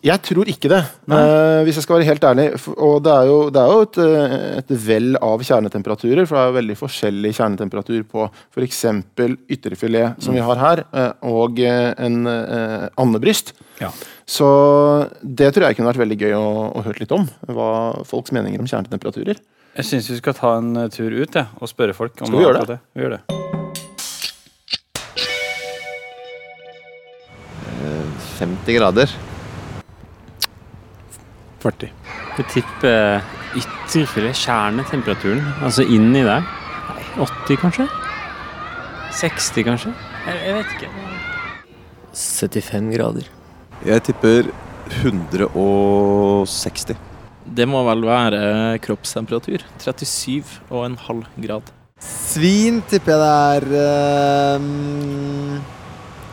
[0.00, 0.80] Jeg tror ikke det,
[1.12, 2.46] eh, hvis jeg skal være helt ærlig.
[2.80, 6.40] Og det er jo, det er jo et, eh, et vell av kjernetemperaturer, for det
[6.40, 8.80] er jo veldig forskjellig kjernetemperatur på f.eks.
[9.52, 13.52] ytrefilet, som vi har her, eh, og en eh, andebryst.
[13.82, 13.92] Ja.
[14.24, 14.48] Så
[15.20, 16.48] det tror jeg kunne vært veldig gøy å,
[16.80, 17.28] å høre litt om.
[17.44, 19.36] Hva folks meninger om kjernetemperaturer.
[19.76, 22.16] Jeg syns vi skal ta en tur ut ja, og spørre folk.
[22.22, 22.78] Om Skal vi gjøre det?
[22.78, 22.80] det?
[22.96, 23.22] Vi gjør det.
[28.40, 29.12] 50 grader.
[31.60, 31.90] 40.
[32.38, 33.20] Jeg tipper
[33.58, 35.42] ytterfilet kjernetemperaturen.
[35.64, 36.46] Altså inni der.
[36.90, 37.86] Nei, 80 kanskje?
[39.20, 39.92] 60 kanskje?
[40.26, 40.90] Jeg, jeg vet ikke.
[42.14, 43.30] 75 grader.
[43.86, 44.50] Jeg tipper
[45.00, 46.96] 160.
[47.50, 48.40] Det må vel være
[48.84, 49.64] kroppstemperatur.
[49.82, 51.70] 37,5 grad.
[52.00, 55.60] Svin tipper jeg det er um,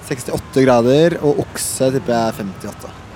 [0.07, 3.06] 68 grader, og okse tipper jeg er 58.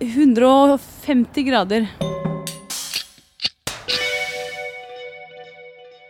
[0.00, 1.86] 150 grader.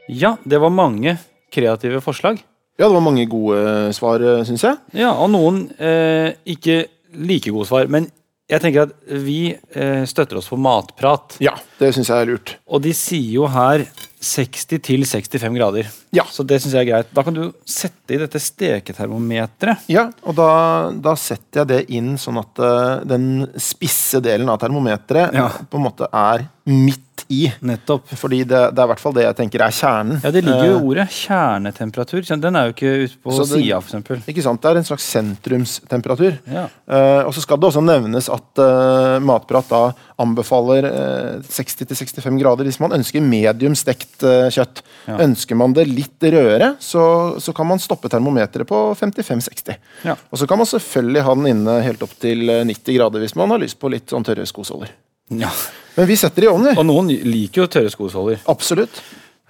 [0.09, 1.17] Ja, det var mange
[1.53, 2.41] kreative forslag.
[2.79, 4.81] Ja, det var mange gode svar, syns jeg.
[4.97, 7.89] Ja, og noen eh, ikke like gode svar.
[7.93, 8.09] Men
[8.51, 11.39] jeg tenker at vi eh, støtter oss på matprat.
[11.45, 12.57] Ja, det syns jeg er lurt.
[12.67, 13.87] Og de sier jo her
[14.23, 15.89] 60 til 65 grader.
[16.15, 16.23] Ja.
[16.31, 17.09] Så det syns jeg er greit.
[17.15, 19.87] Da kan du sette i dette steketermometeret.
[19.91, 20.49] Ja, og da,
[20.95, 25.49] da setter jeg det inn sånn at uh, den spisse delen av termometeret Ja.
[25.69, 27.53] på en måte er midt i.
[27.63, 28.09] Nettopp.
[28.19, 30.21] Fordi det, det er i hvert fall det jeg tenker er kjernen.
[30.25, 32.23] Ja, det ligger jo i Eh, ordet kjernetemperatur.
[32.43, 34.27] Den er jo ikke ute på Så det- sida, f.eks.
[34.29, 34.63] Ikke sant?
[34.63, 36.39] Det er en slags sentrumstemperatur.
[36.51, 36.67] Ja.
[36.89, 39.83] Uh, og så skal det også nevnes at uh, Matprat da
[40.23, 44.83] anbefaler uh, 60-65 grader hvis man ønsker medium stekt kjøtt.
[45.09, 45.19] Ja.
[45.25, 49.77] Ønsker man det litt rødere, så, så kan man stoppe termometeret på 55-60.
[50.07, 50.15] Ja.
[50.31, 53.35] Og så kan man selvfølgelig ha den inne helt opp til eh, 90 grader hvis
[53.39, 54.93] man har lyst på litt sånn tørre skosåler.
[55.31, 55.51] Ja.
[55.97, 56.79] Men vi setter i ovnen, vi.
[56.81, 58.41] Og noen liker jo tørre skosåler.
[58.49, 59.03] Absolutt.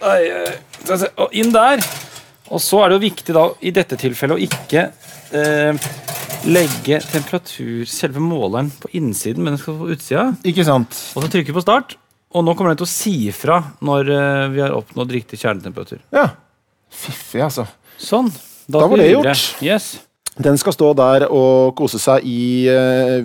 [0.02, 1.10] Nei, eh, skal se.
[1.22, 1.82] Og inn der.
[2.52, 4.82] Og så er det jo viktig da, i dette tilfellet å ikke
[5.38, 5.90] eh,
[6.50, 10.26] legge temperatur, selve måleren, på innsiden, men den skal på utsida.
[10.44, 10.98] Ikke sant?
[11.14, 11.96] Og så trykker vi på start.
[12.32, 16.02] Og nå kommer den til å si fra når eh, vi har oppnådd riktig kjernetemperatur.
[16.16, 16.26] Ja.
[16.92, 17.68] Fiffig, altså.
[18.00, 18.32] Sånn.
[18.66, 19.46] Da Da var det gjort.
[19.64, 19.94] Yes.
[20.42, 23.22] Den skal stå der og kose seg i eh,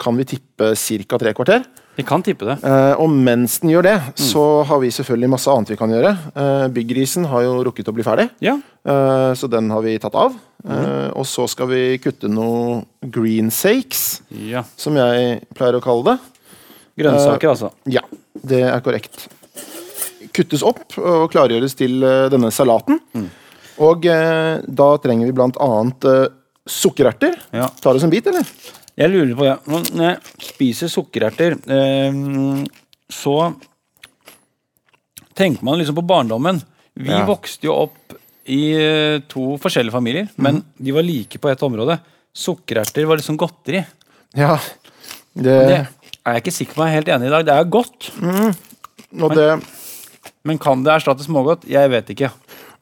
[0.00, 1.18] Kan vi tippe ca.
[1.18, 1.64] tre kvarter?
[1.98, 2.56] Vi kan tippe det.
[2.64, 6.12] Eh, og mens den gjør det, så har vi selvfølgelig masse annet vi kan gjøre.
[6.32, 8.58] Eh, Byggrisen har jo rukket å bli ferdig, Ja.
[9.36, 10.38] så den har vi tatt av.
[10.60, 11.12] Mm.
[11.16, 14.60] og så skal vi kutte noe green sakes, ja.
[14.76, 16.16] som jeg pleier å kalle det.
[17.00, 17.70] Grønnsaker, altså.
[17.88, 18.02] Ja,
[18.44, 19.26] det er korrekt.
[20.36, 22.00] Kuttes opp og klargjøres til
[22.32, 23.00] denne salaten.
[23.80, 26.08] Og eh, da trenger vi blant annet
[26.70, 27.34] sukkererter.
[27.56, 27.66] Ja.
[27.82, 28.46] Tar du oss en bit, eller?
[29.00, 29.56] Jeg lurer på, ja.
[29.70, 32.64] Når jeg spiser sukkererter, eh,
[33.10, 33.36] så
[35.38, 36.60] tenker man liksom på barndommen.
[36.94, 37.24] Vi Ja.
[37.26, 38.14] vokste jo opp
[38.46, 41.98] i eh, to forskjellige familier, men de var like på ett område.
[42.34, 43.84] Sukkererter var liksom godteri.
[44.34, 44.58] Ja.
[45.34, 45.86] Det, Det
[46.26, 47.44] er jeg ikke sikker på jeg er helt enig i dag.
[47.46, 48.10] Det er godt,
[49.22, 49.62] og det
[50.44, 51.66] men kan det erstatte smågodt?
[51.68, 52.30] Jeg vet ikke.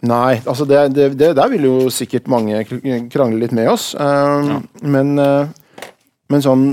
[0.07, 2.63] Nei, altså det, det, det der vil jo sikkert mange
[3.11, 3.91] krangle litt med oss.
[3.99, 5.51] Um, men, uh,
[6.31, 6.69] men sånn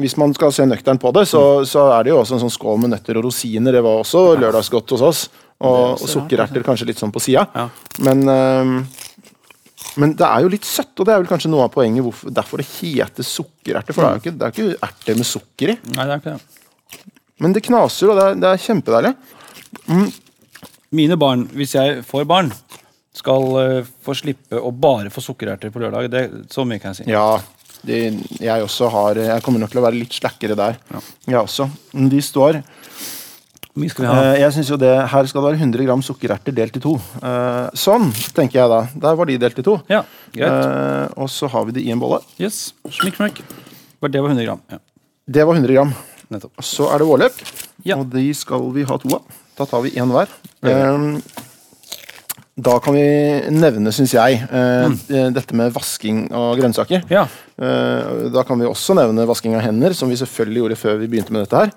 [0.00, 2.54] Hvis man skal se nøktern på det, så, så er det jo også en sånn
[2.54, 3.76] skål med nøtter og rosiner.
[3.76, 5.20] Det var også lørdagsgodt hos oss.
[5.64, 7.44] Og, og sukkererter kanskje litt sånn på sida.
[7.54, 7.68] Ja.
[8.08, 8.74] Men, um,
[10.00, 12.32] men det er jo litt søtt, og det er vel kanskje noe av poenget hvorfor,
[12.34, 13.94] derfor det heter sukkererter.
[13.94, 15.78] For det er jo ikke, det er ikke erter med sukker i.
[15.94, 17.06] Nei, det er ikke det.
[17.44, 19.14] Men det knaser, og det er, det er kjempedeilig.
[20.94, 22.52] Mine barn, hvis jeg får barn,
[23.14, 26.08] skal eh, få slippe å bare få sukkererter på lørdag.
[26.12, 27.10] Det, så mye kan jeg si.
[27.12, 27.38] Ja,
[27.84, 27.98] de,
[28.40, 30.78] jeg også har Jeg kommer nok til å være litt slakkere der.
[31.28, 31.66] Jeg også.
[31.92, 32.62] De står
[33.74, 34.18] mye skal vi ha?
[34.30, 36.92] eh, Jeg synes jo det Her skal det være 100 gram sukkererter delt i to.
[37.26, 38.80] Eh, sånn, tenker jeg da.
[39.02, 39.76] Der var de delt i to.
[39.90, 40.04] Ja,
[40.34, 41.14] greit.
[41.18, 42.20] Og så har vi de i en bolle.
[42.38, 42.68] Yes.
[42.86, 43.42] Smikk, smikk.
[44.04, 44.60] Det var 100 gram.
[44.70, 44.78] Ja,
[45.26, 45.94] Det var 100 gram.
[46.30, 46.62] nettopp.
[46.64, 47.42] Så er det vårløk.
[47.84, 47.96] Ja.
[47.98, 49.24] Og de skal vi ha to av.
[49.58, 50.30] Da tar vi én hver.
[50.64, 50.94] Ja.
[50.94, 51.18] Eh,
[52.56, 53.02] da kan vi
[53.50, 54.98] nevne, syns jeg, eh, Mm.
[55.10, 57.02] eh, dette med vasking av grønnsaker.
[57.10, 57.24] Ja.
[57.58, 61.08] Eh, Da kan vi også nevne vasking av hender, som vi selvfølgelig gjorde før vi
[61.08, 61.72] begynte med dette her.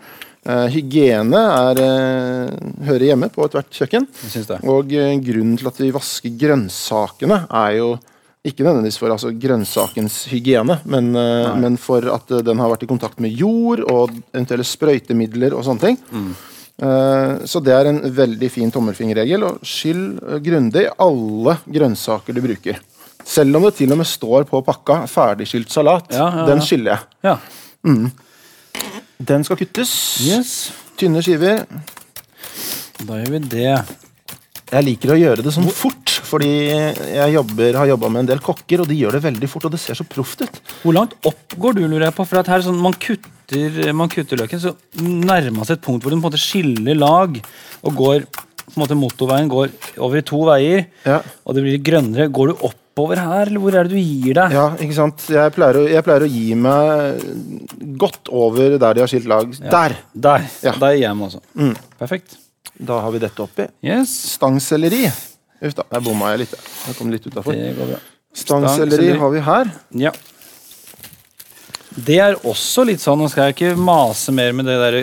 [0.46, 4.06] Eh, Hygiene er, eh, hører hjemme på ethvert kjøkken.
[4.48, 4.64] Det.
[4.64, 8.00] Og eh, grunnen til at vi vasker grønnsakene, er jo
[8.46, 13.20] ikke nødvendigvis for altså, grønnsakens hygiene, men, men for at den har vært i kontakt
[13.20, 15.98] med jord og eventuelle sprøytemidler og sånne ting.
[16.14, 16.34] Eh,
[16.78, 19.44] Så det er en veldig fin tommelfingerregel.
[19.48, 22.80] Og skyll eh, grundig alle grønnsaker du bruker.
[23.28, 26.14] Selv om det til og med står på pakka 'ferdigskylt salat'.
[26.14, 26.66] Ja, ja, Den ja.
[26.66, 27.00] skyller jeg.
[27.24, 27.38] Ja.
[29.18, 29.92] Den skal kuttes.
[30.24, 30.72] Yes.
[30.98, 31.66] Tynne skiver.
[33.02, 33.74] Da gjør vi det.
[34.68, 38.42] Jeg liker å gjøre det sånn fort, fordi jeg jobber, har jobba med en del
[38.44, 40.60] kokker, og de gjør det veldig fort, og det ser så proft ut.
[40.84, 42.26] Hvor langt opp går du, lurer jeg på?
[42.28, 45.86] For at her er sånn, man kutter, man kutter løken, så nærmer man seg et
[45.88, 47.40] punkt hvor den på en måte skiller lag,
[47.88, 49.72] og går på en måte Motorveien går
[50.04, 51.22] over i to veier, Ja.
[51.48, 52.28] og det blir grønnere.
[52.36, 54.52] Går du oppover her, eller hvor er det du gir deg?
[54.52, 55.24] Ja, ikke sant?
[55.32, 57.24] Jeg pleier å, jeg pleier å gi meg
[58.02, 59.48] godt over der de har skilt lag.
[59.72, 59.96] Der!
[60.14, 60.50] Der.
[60.68, 60.74] Ja.
[60.84, 61.42] Der gir jeg meg også.
[61.56, 61.74] Mm.
[61.98, 62.36] Perfekt.
[62.78, 63.66] Da har vi dette oppi.
[63.82, 64.12] Yes.
[64.36, 65.08] Stangselleri.
[65.62, 66.56] Uff da, der bomma jeg litt.
[66.88, 67.56] Jeg kom litt utafor.
[68.38, 69.14] Stangselleri.
[69.18, 69.72] har vi her.
[70.06, 70.12] Ja.
[71.98, 74.98] Det er også litt sånn, nå skal jeg ikke mase mer med det der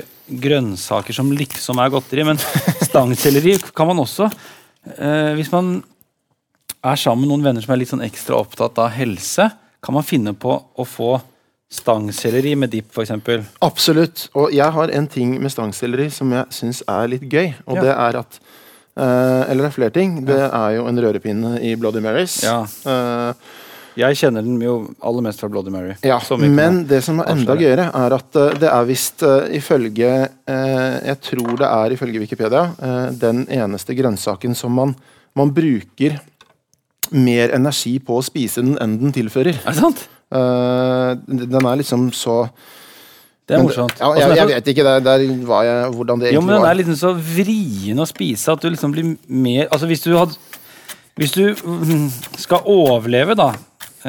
[0.45, 2.38] grønnsaker som liksom er godteri, men
[2.88, 4.29] stangselleri kan man også.
[4.95, 5.81] Eh, hvis man
[6.85, 9.49] er sammen med noen venner som er litt sånn ekstra opptatt av helse,
[9.85, 11.17] kan man finne på å få
[11.75, 13.11] stangselleri med dipp, f.eks.
[13.64, 14.29] Absolutt.
[14.38, 17.83] Og jeg har en ting med stangselleri som jeg syns er litt gøy, og Ja.
[17.83, 18.38] det er at
[18.97, 20.17] eh, Eller det er flere ting.
[20.27, 22.43] Det er jo en rørepinne i Bloody Marys.
[22.47, 22.63] Ja.
[22.87, 23.63] Uh,
[23.95, 25.95] Jeg kjenner den jo aller mest fra Bloody Mary.
[26.03, 30.09] Ja, men det som er enda gøyere, er at uh, det er visst uh, ifølge
[30.51, 32.65] uh, Jeg tror det er ifølge Wikipedia
[33.15, 34.97] den eneste grønnsaken som man,
[35.39, 36.19] man bruker
[37.15, 39.61] mer energi på å spise den enn den tilfører.
[39.63, 40.09] Er det sant?
[40.35, 42.49] Den er liksom så
[43.45, 43.99] Det er Men- morsomt.
[44.01, 46.65] Ja, jeg, er jeg vet ikke der, der var jeg, hvordan det Jo, men den
[46.65, 50.39] er liksom så vrien å spise at du liksom blir mer Altså hvis du hadde
[51.21, 52.09] Hvis du mm,
[52.41, 53.51] skal overleve, da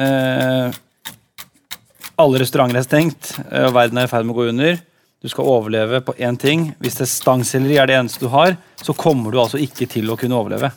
[0.00, 0.72] eh,
[2.16, 4.78] Alle restauranter er stengt, eh, og verden er i ferd med å gå under.
[5.20, 6.70] Du skal overleve på én ting.
[6.80, 10.16] Hvis det stangselleri er det eneste du har, så kommer du altså ikke til å
[10.16, 10.70] kunne overleve.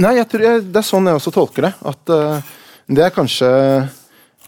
[0.00, 1.72] Nei, jeg tror jeg, det er sånn jeg også tolker det.
[1.92, 2.40] At uh,
[2.88, 3.48] det er kanskje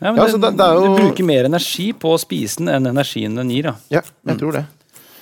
[0.01, 2.69] Ja, men Ja, det, det- det jo- Du bruker mer energi på å spise den
[2.69, 3.63] enn energien den gir.
[3.63, 3.75] Da.
[3.91, 4.67] Ja, jeg tror det.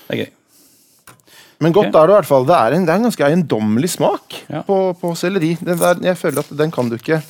[0.09, 0.31] Det er gøy.
[1.61, 2.03] Men godt okay.
[2.03, 2.45] er det i hvert fall.
[2.45, 4.62] Det er en, det er en ganske eiendommelig smak Ja.
[4.62, 5.55] på, på selleri.
[5.62, 7.23] Den der, jeg føler at den kan du ikke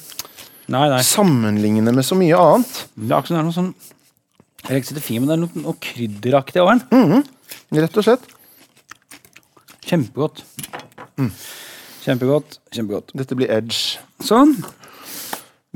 [0.68, 0.98] Nei, nei.
[1.06, 2.86] sammenligne med så mye annet.
[2.98, 3.74] Det er er noe sånn
[4.68, 7.22] Jeg ikke fint, men det er noe, noe krydderaktig over den.
[7.72, 8.24] Rett og slett.
[9.86, 10.42] Kjempegodt.
[12.02, 12.58] Kjempegodt.
[12.74, 13.12] Kjempegodt.
[13.14, 14.00] Dette blir edge.
[14.26, 14.56] Sånn.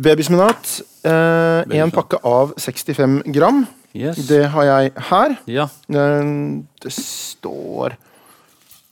[0.01, 0.81] Babysminat.
[1.05, 3.67] Eh, en pakke av 65 gram.
[3.97, 4.21] Yes.
[4.29, 5.35] Det har jeg her.
[5.51, 5.65] Ja.
[5.91, 6.31] Eh,
[6.85, 7.97] det står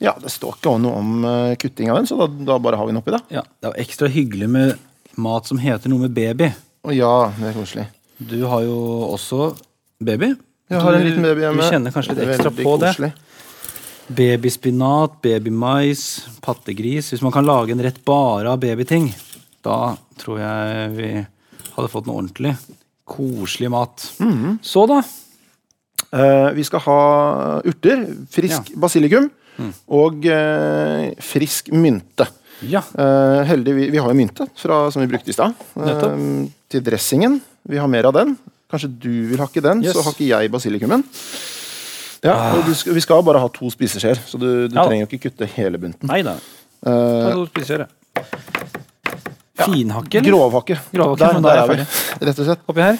[0.03, 2.87] Ja, det står ikke noe om eh, kutting av den, så da, da bare har
[2.87, 3.19] vi den oppi, da.
[3.35, 3.43] ja.
[3.63, 4.77] Det er ekstra hyggelig med
[5.19, 6.53] mat som heter noe med baby.
[6.87, 7.87] Å ja, det er koselig.
[8.23, 8.77] Du har jo
[9.11, 9.49] også
[10.03, 10.35] baby.
[10.71, 11.65] Jeg har en Du- liten baby hjemme.
[11.65, 13.11] Du kjenner kanskje litt ekstra på koselig.
[13.11, 14.15] det.
[14.19, 16.05] Babyspinat, babymais,
[16.41, 17.11] pattegris.
[17.13, 19.11] Hvis man kan lage en rett bare av babyting.
[19.65, 21.09] Da tror jeg vi
[21.77, 22.55] hadde fått noe ordentlig
[23.09, 24.05] koselig mat.
[24.63, 25.01] Så, da?
[26.13, 26.99] Eh, vi skal ha
[27.67, 29.31] urter, frisk basilikum
[29.91, 32.29] og eh, frisk mynte.
[32.69, 32.83] Ja.
[32.95, 35.55] Eh, heldig, vi, har jo mynte fra, som vi brukte i stad.
[35.79, 37.41] Eh, til dressingen.
[37.69, 38.37] Vi har mer av den.
[38.69, 39.95] Kanskje du vil hakke den, Yes.
[39.97, 41.05] så hakker jeg basilikumen.
[42.25, 44.85] Ja, og du skal, Vi skal bare ha to spiseskjeer, så du, du Ja.
[44.85, 46.09] trenger jo ikke kutte hele bunten.
[46.11, 46.37] Nei da.
[46.85, 47.89] Ta Eh, to spiseskjeer, jeg.
[49.65, 50.31] Finhakke, eller?
[50.31, 50.77] grovhakke.
[50.93, 52.27] Grovhakke, Der, men der da er er vi.
[52.29, 52.63] Rett og slett.
[52.69, 52.99] Oppi her.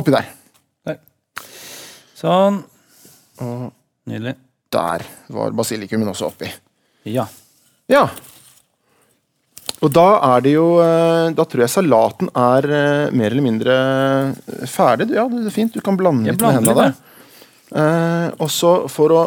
[0.00, 0.28] Oppi der.
[2.22, 2.60] Sånn.
[3.42, 3.72] Og
[4.06, 4.36] Nydelig.
[4.72, 5.02] der
[5.34, 6.48] var basilikumen også oppi.
[7.10, 7.24] Ja.
[7.90, 8.04] Ja.
[9.82, 10.04] Og da
[10.36, 13.74] er det jo eh, Da tror jeg salaten er eh, mer eller mindre
[14.46, 15.08] eh, ferdig.
[15.16, 15.74] Ja, det er fint.
[15.74, 17.80] Du kan blande Jeg litt med blander hendene litt, der.
[17.82, 19.22] Eh, og så for å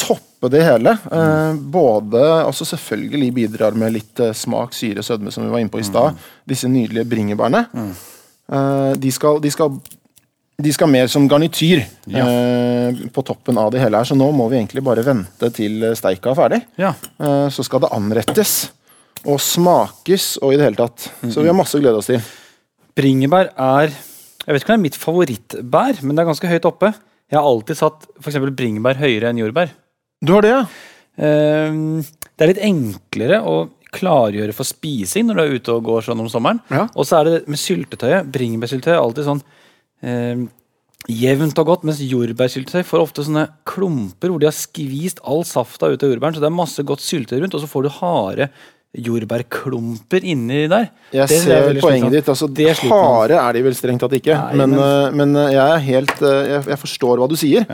[0.00, 1.58] toppe det hele Mm.
[1.74, 5.80] Både altså Selvfølgelig bidrar med litt eh, smak, syre, sødme, som vi var inne på
[5.80, 6.14] i stad.
[6.46, 7.66] Disse nydelige bringebærene.
[7.72, 7.94] Mm.
[9.00, 9.74] de, skal, de, skal,
[10.56, 12.24] de skal mer som garnityr ja.
[13.12, 14.08] på toppen av det hele her.
[14.08, 16.62] Så nå må vi egentlig bare vente til steika er ferdig.
[16.78, 16.94] ja.
[17.50, 18.70] Så skal det anrettes
[19.26, 21.10] og smakes og i det hele tatt.
[21.26, 22.22] Så vi har masse å glede oss til.
[22.98, 26.66] Bringebær er Jeg vet ikke om det er mitt favorittbær, men det er ganske høyt
[26.70, 26.88] oppe.
[27.28, 29.74] Jeg har alltid satt for bringebær høyere enn jordbær.
[30.24, 30.62] Du har det, ja?
[31.22, 33.56] Ehm, det er litt enklere å
[33.94, 36.60] klargjøre for spising når du er ute og går sånn om sommeren.
[36.70, 36.86] Ja.
[36.94, 38.28] Og så er det med syltetøyet.
[38.34, 39.42] Bringebærsyltetøy er alltid sånn
[40.04, 40.42] ehm,
[41.08, 45.88] jevnt og godt, mens jordbærsyltetøy får ofte sånne klumper hvor de har skvist all safta
[45.94, 48.50] ut av jordbæren, så det er masse godt syltetøy rundt, og så får du harde
[48.98, 50.88] jordbærklumper inni der.
[51.12, 52.12] Jeg Det er ser poenget slitsomt.
[52.12, 52.28] ditt.
[52.32, 52.88] altså Det er.
[52.88, 54.34] Harde er de vel strengt tatt ikke.
[54.36, 57.36] Nei, men, men- eh, men eh, jeg er helt eh, Jeg, jeg forstår hva du
[57.36, 57.66] sier.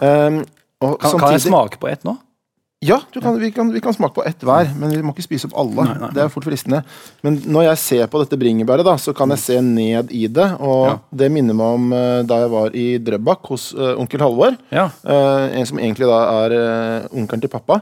[0.00, 0.44] Um,
[0.82, 2.18] Kan, kan jeg smake på ett nå?
[2.82, 5.22] Ja, du kan, vi, kan, vi kan smake på ett hver, men vi må ikke
[5.22, 5.84] spise opp alle.
[5.86, 6.08] Nei, nei, nei.
[6.16, 6.80] Det er fort fristende.
[7.22, 10.48] Men når jeg ser på dette bringebæret, da, så kan jeg se ned i det.
[10.58, 10.96] Og Ja.
[11.20, 14.56] det minner meg om eh, da jeg var i Drøbak hos uh, onkel Halvor.
[14.74, 14.88] Ja.
[15.06, 17.78] Uh, en som egentlig da er uh, onkelen til pappa,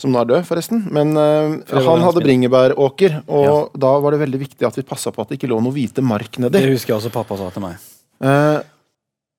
[0.00, 0.80] som nå er død, forresten.
[0.96, 5.26] Men uh, han hadde bringebæråker, og da var det veldig viktig at vi passa på
[5.26, 6.56] at det ikke lå noe hvite mark nedi.
[6.56, 7.76] Det husker jeg også pappa sa til meg.
[8.24, 8.58] Eh,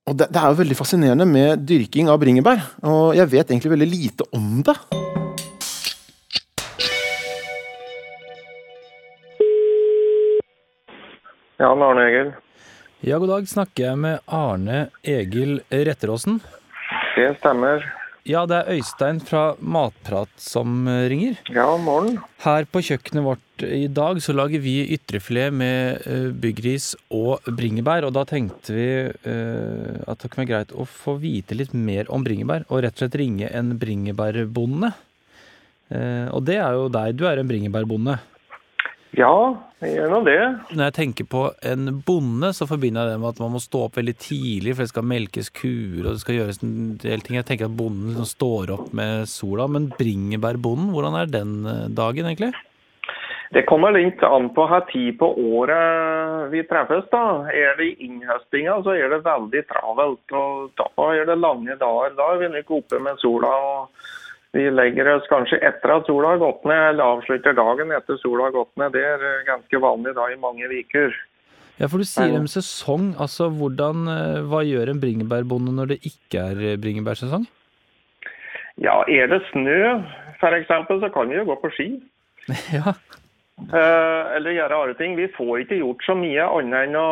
[0.10, 3.74] og det, det er jo veldig fascinerende med dyrking av bringebær, og jeg vet egentlig
[3.76, 4.76] veldig lite om det.
[11.60, 12.32] Ja, Arne Egil.
[13.04, 13.48] Ja, god dag.
[13.52, 16.40] Snakker jeg med Arne Egil Retteråsen?
[17.16, 17.84] Det stemmer.
[18.30, 21.40] Ja, det er Øystein fra Matprat som ringer.
[21.50, 22.20] Ja, morgen.
[22.44, 28.06] Her på kjøkkenet vårt i dag så lager vi ytrefilet med eh, byggris og bringebær.
[28.06, 32.12] Og da tenkte vi eh, at det kunne være greit å få vite litt mer
[32.14, 34.92] om bringebær, og rett og slett ringe en bringebærbonde.
[35.90, 37.18] Eh, og det er jo deg.
[37.18, 38.20] Du er en bringebærbonde.
[39.18, 39.34] Ja,
[39.82, 40.38] jeg gjør nå det.
[40.76, 43.88] Når jeg tenker på en bonde, så forbinder jeg det med at man må stå
[43.88, 47.40] opp veldig tidlig, for det skal melkes kuer, og det skal gjøres en del ting.
[47.40, 49.66] Jeg tenker at bonden liksom står opp med sola.
[49.72, 52.52] Men bringebærbonden, hvordan er den eh, dagen, egentlig?
[53.50, 57.08] Det kommer litt an på hva tid på året vi treffes.
[57.10, 57.50] da.
[57.50, 60.38] Er det i innhøstinga, så er det veldig travelt.
[60.38, 62.14] og Da er det lange dager.
[62.14, 63.50] Da er vi ikke oppe med sola.
[63.50, 64.19] og
[64.58, 68.48] Vi legger oss kanskje etter at sola har gått ned, eller avslutter dagen etter sola
[68.48, 68.96] har gått ned.
[68.96, 71.14] Det er eh, ganske vanlig da i mange uker.
[71.80, 73.14] Ja, for du sier om sesong.
[73.22, 77.46] Altså, hvordan, eh, hva gjør en bringebærbonde når det ikke er eh, bringebærsesong?
[78.80, 79.78] Ja, er det snø
[80.40, 81.88] f.eks., så kan vi jo gå på ski.
[82.80, 82.96] ja.
[83.60, 85.18] Eh, eller gjøre andre ting.
[85.20, 87.10] Vi får ikke gjort så mye annet enn å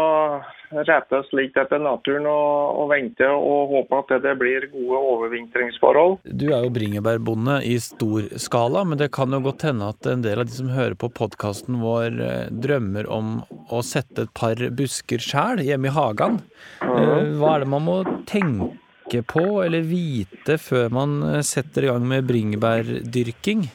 [0.71, 6.17] rette slik etter naturen og, og vente og håpe at det blir gode overvintringsforhold.
[6.27, 10.25] Du er jo bringebærbonde i stor skala, men det kan jo godt hende at en
[10.25, 13.39] del av de som hører på podkasten vår, eh, drømmer om
[13.71, 16.41] å sette et par busker sjæl hjemme i hagen.
[16.81, 21.91] Eh, Hva er det man må tenke på eller vite før man eh, setter i
[21.91, 23.67] gang med bringebærdyrking?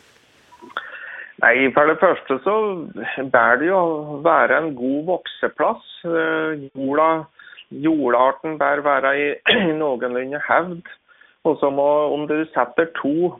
[1.43, 2.57] Nei, For det første så
[3.33, 3.83] bærer det jo
[4.23, 5.87] være en god vokseplass.
[6.07, 7.25] Eh, Jorda,
[7.71, 9.31] jordarten bør være i,
[9.71, 10.93] i noenlunde hevd.
[11.45, 13.33] Og så må, om du setter to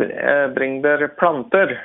[0.00, 1.78] eh, bringebærplanter,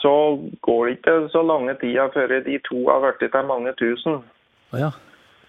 [0.00, 0.14] så
[0.62, 4.22] går det ikke så lange tida før de to har blitt til mange tusen.
[4.72, 4.88] Ja.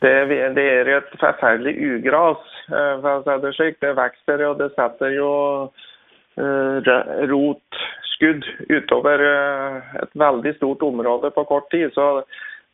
[0.02, 0.14] Det,
[0.58, 3.80] det er et forferdelig ugras, eh, for å si det slik.
[3.80, 5.32] Det vokser og det setter jo
[6.36, 6.84] eh,
[8.22, 11.91] rotskudd utover eh, et veldig stort område på kort tid.
[11.93, 12.24] Så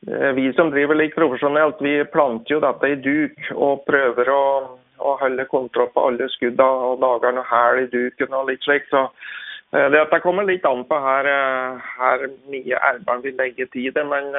[0.08, 4.78] eh, vi som driver litt profesjonelt, vi planter jo dette i duk og prøver å,
[4.98, 8.88] å holde kontroll på alle skuddene og lager noe hæl i duken og litt slik.
[8.90, 9.08] Så
[9.76, 11.28] Eh, Dette kommer litt an på her,
[12.00, 14.30] her mye arbeid vi legger tid i det, men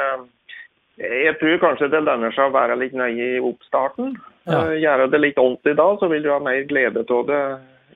[0.96, 4.16] jeg tror kanskje det lønner seg å være litt nøye i oppstarten.
[4.48, 4.62] Ja.
[4.72, 7.42] Gjøre det litt ordentlig da, så vil du ha mer glede av det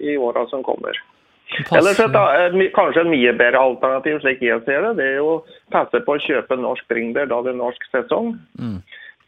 [0.04, 1.00] i åra som kommer.
[1.76, 5.40] Ellers et, et, kanskje en mye bedre alternativ, slik jeg ser det, det er å
[5.74, 8.34] passe på å kjøpe norsk bringebær da det er norsk sesong.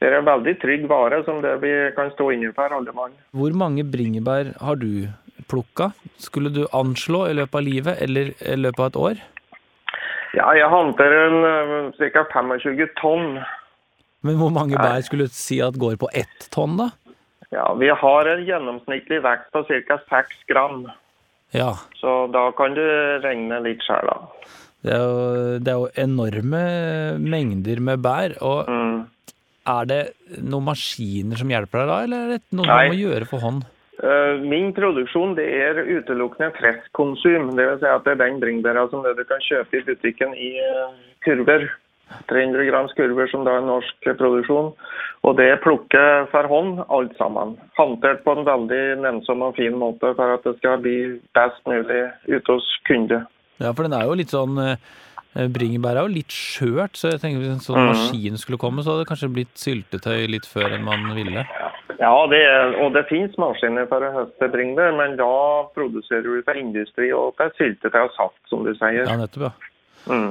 [0.00, 3.12] Det er en veldig trygg vare som det vi kan stå inne for alle mann.
[3.36, 5.06] Hvor mange bringebær har du
[5.48, 5.92] plukka?
[6.20, 9.22] Skulle du anslå i løpet av livet, eller i løpet av et år?
[10.34, 12.24] Ja, jeg håndterer en ca.
[12.32, 13.38] 25 tonn.
[14.24, 16.90] Men hvor mange bær skulle du si at går på ett tonn, da?
[17.54, 19.98] Ja, Vi har en gjennomsnittlig vekt på ca.
[20.10, 20.88] 6 gram,
[21.54, 21.72] Ja.
[22.00, 22.82] så da kan du
[23.22, 24.16] regne litt sjøl, da.
[24.84, 26.62] Det er, jo, det er jo enorme
[27.22, 28.34] mengder med bær.
[28.44, 29.06] Og Mm.
[29.66, 30.00] er det
[30.42, 32.82] noen maskiner som hjelper deg da, eller er det noe Nei.
[32.88, 33.62] du må gjøre for hånd?
[34.02, 37.54] Eh, Min produksjon det er utelukkende freskkonsum.
[37.56, 40.50] Det vil si at det er den bringebæra som du kan kjøpe i butikken i
[40.58, 40.92] eh,
[41.24, 41.70] kurver.
[42.30, 44.72] 300 grams kurver som da er norsk produksjon.
[45.24, 47.54] Og det plukker for hånd, alt sammen.
[47.78, 50.98] Håndtert på en veldig nennsom og fin måte for at det skal bli
[51.36, 53.22] best mulig ute hos kunde.
[53.62, 54.76] Ja, for den er jo litt sånn eh,
[55.34, 57.88] Bringebær er jo litt skjørt, så jeg tenker hvis en sånn mm.
[57.90, 61.42] maskin skulle komme, så hadde det kanskje blitt syltetøy litt før enn man ville.
[61.98, 65.32] Ja, det er, og det finnes maskiner for å høste bringebær, men da
[65.74, 69.02] produserer du for industri og for syltetøy og saft, som du sier.
[69.02, 69.72] Ja, nettopp, ja.
[70.04, 70.30] Mm.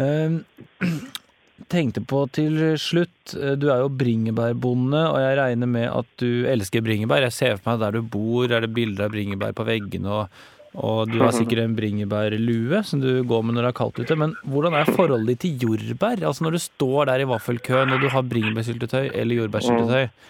[0.00, 0.36] Eh,
[1.70, 6.46] tenkte på til slutt, eh, du er jo bringebærbonde, og jeg regner med at du
[6.50, 7.26] elsker bringebær.
[7.28, 10.42] Jeg ser for meg der du bor, er det bilder av bringebær på veggene, og,
[10.80, 14.18] og du har sikkert en bringebærlue som du går med når det er kaldt ute.
[14.18, 16.24] Men hvordan er forholdet ditt til jordbær?
[16.24, 20.28] Altså når du står der i vaffelkøen og du har bringebærsyltetøy eller jordbærsyltetøy,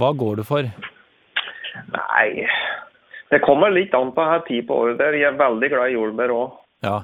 [0.00, 0.68] hva går du for?
[1.92, 2.46] Nei,
[3.34, 4.96] det kommer litt an på her tid på året.
[5.00, 5.16] der.
[5.18, 6.54] Jeg er veldig glad i jordbær òg.
[6.86, 7.02] Ja,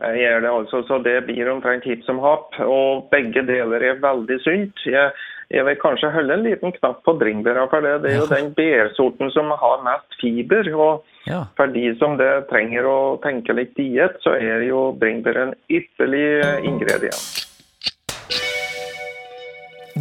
[0.00, 2.56] gjør det altså, så det blir omtrent hipp som happ.
[2.64, 4.84] Og begge deler er veldig sunt.
[4.86, 5.12] Jeg,
[5.52, 8.52] jeg vil kanskje holde en liten knapp på bringebæra, for det, det er jo den
[8.56, 10.70] bærsorten som har mest fiber.
[10.74, 11.44] Og ja.
[11.58, 16.26] for de som det trenger å tenke litt diett, så er jo bringebær en ypperlig
[16.40, 17.28] eh, ingrediens.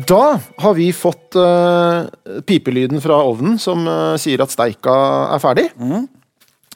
[0.10, 2.08] Da har vi fått uh,
[2.48, 4.94] pipelyden fra ovnen som uh, sier at steika
[5.36, 5.66] er ferdig.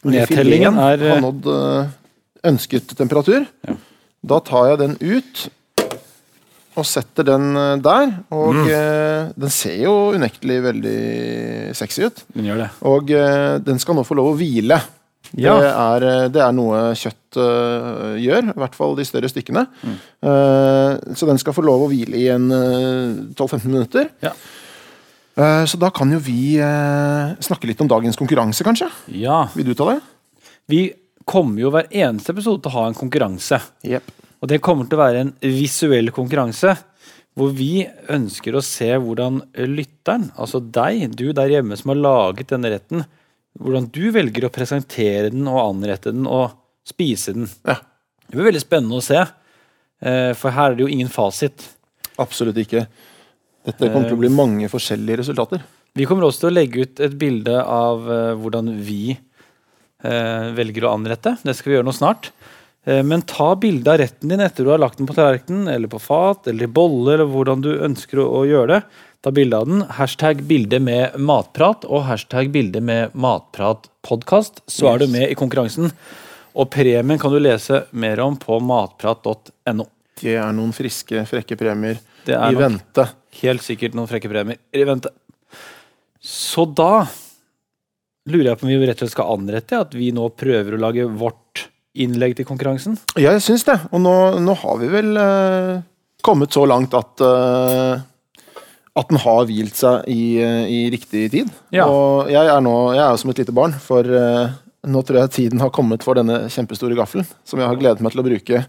[0.03, 1.91] Nedtellingen er, eh, har nådd eh,
[2.43, 3.45] ønsket temperatur.
[4.23, 5.43] Da tar jeg den ut
[6.73, 8.13] og setter den eh, der.
[8.33, 8.67] Og Mm.
[8.73, 12.23] eh, den ser jo unektelig veldig sexy ut.
[12.33, 12.69] Den gjør det.
[12.89, 14.79] Og eh, den skal nå få lov å hvile.
[15.37, 15.53] Ja.
[15.59, 19.63] Det, er, eh, det er noe kjøtt uh, gjør, i hvert fall de større stykkene.
[19.81, 19.95] Mm.
[20.21, 24.11] Uh, så den skal få lov å hvile i en uh, 12-15 minutter.
[24.21, 24.33] Ja.
[25.33, 26.59] Eh, så da kan jo vi
[27.41, 28.85] snakke litt om dagens konkurranse, kanskje?
[29.17, 29.47] Ja.
[29.57, 30.01] Vil du ta det?
[30.69, 30.83] Vi
[31.29, 33.59] kommer jo hver eneste episode til å ha en konkurranse.
[33.87, 34.11] Yep.
[34.43, 36.75] Og det kommer til å være en visuell konkurranse.
[37.33, 39.39] Hvor vi ønsker å se hvordan
[39.73, 43.07] lytteren, altså deg, du der hjemme som har laget denne retten,
[43.57, 46.53] hvordan du velger å presentere den og anrette den og
[46.85, 47.49] spise den.
[47.65, 47.79] Ja.
[48.27, 49.23] Det blir veldig spennende å se,
[50.01, 51.65] eh, for her er det jo ingen fasit.
[52.21, 52.85] Absolutt ikke.
[53.65, 55.63] Dette kommer til å bli mange forskjellige resultater.
[55.93, 59.21] Vi kommer også til å legge ut et bilde av eh, hvordan vi eh,
[60.03, 61.37] velger å anrette.
[61.43, 62.33] Det skal vi gjøre nå snart.
[62.83, 65.91] Eh, men ta bilde av retten din etter du har lagt den på tallerkenen, eller
[65.91, 68.81] på fat, eller i bolle, eller hvordan du ønsker å, gjøre det.
[69.23, 69.85] Ta bilde av den.
[69.99, 74.65] Hashtag bilde med matprat og hashtag bilde med matpratpodkast.
[74.67, 75.93] Så er du med i konkurransen.
[76.53, 79.87] Og premien kan du lese mer om på matprat.no.
[80.19, 81.97] Det er noen friske, frekke premier
[82.27, 83.07] er i vente.
[83.41, 85.09] helt sikkert noen frekke premier i vente.
[86.23, 87.07] Så da
[88.29, 90.81] lurer jeg på om vi rett og slett skal anrette at vi nå prøver å
[90.81, 92.95] lage vårt innlegg til konkurransen.
[93.19, 93.75] Jeg syns det.
[93.91, 95.83] Og nå, nå har vi vel uh,
[96.25, 98.01] kommet så langt at uh,
[98.93, 101.47] at den har hvilt seg i, eh, i riktig tid.
[101.73, 101.87] Ja.
[101.89, 105.31] Og jeg er nå jeg er jo som et lite barn, for nå tror jeg
[105.33, 108.61] tiden har kommet for denne kjempestore gaffelen, som jeg har gledet meg til å bruke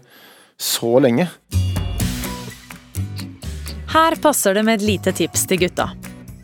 [0.57, 1.27] så lenge.
[3.93, 5.91] Her passer det med et lite tips til gutta.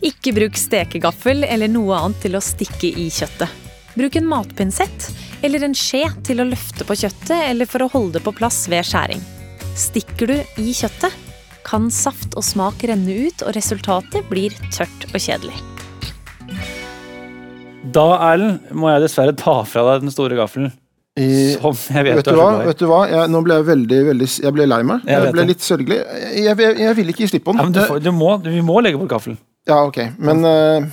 [0.02, 3.50] Ikke bruk stekegaffel eller noe annet til å stikke i kjøttet.
[3.94, 5.10] Bruk en matpinsett
[5.46, 8.64] eller en skje til å løfte på kjøttet eller for å holde det på plass
[8.72, 9.22] ved skjæring.
[9.78, 11.14] Stikker du i kjøttet,
[11.68, 15.60] kan saft og smak renne ut, og resultatet blir tørt og kjedelig.
[17.94, 20.72] Da, Erlend, må jeg dessverre ta fra deg den store gaffelen.
[21.20, 22.50] I, Som jeg vet, vet, du hva?
[22.66, 23.02] Vet du hva?
[23.12, 25.02] Jeg, nå ble jeg veldig, veldig Jeg ble lei meg.
[25.04, 25.48] Jeg Jeg, ble det.
[25.52, 25.98] litt sørgelig.
[26.00, 27.68] Jeg, jeg, jeg vil ikke gi slipp på Ja, den.
[27.72, 29.40] men du, får, du, må, vi må legge bort gaffelen.
[29.72, 30.02] Ja, ok.
[30.20, 30.90] Men uh,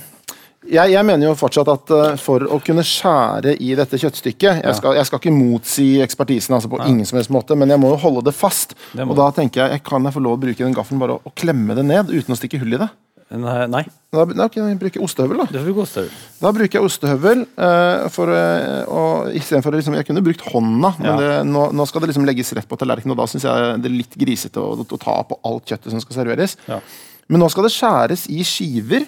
[0.69, 4.77] Jeg, jeg mener jo fortsatt at uh, for å kunne skjære i dette kjøttstykket Jeg
[4.77, 7.93] skal, jeg skal ikke motsi ekspertisen altså på ingen som helst måte, men jeg må
[7.95, 8.75] jo holde det fast.
[8.93, 11.17] Det og da tenker jeg, jeg kan jeg få lov å bruke den gaffelen bare
[11.17, 12.89] å, å klemme det ned uten å stikke hull i det.
[13.29, 13.83] Nei, nei.
[14.09, 15.45] Da, da kan jeg bruke ostehøvel, da.
[15.53, 16.13] det ostehøvel.
[16.39, 17.43] Da bruker jeg ostehøvel.
[17.53, 21.17] Uh, for, uh, og Istedenfor liksom, Jeg kunne brukt hånda, men Ja.
[21.19, 23.91] det, nå, nå skal det liksom legges rett på tallerkenen, og da syns jeg det
[23.91, 26.57] er litt grisete å, å ta på alt kjøttet som skal serveres.
[26.65, 26.81] Ja.
[27.29, 29.05] Men nå skal det skjæres i skiver.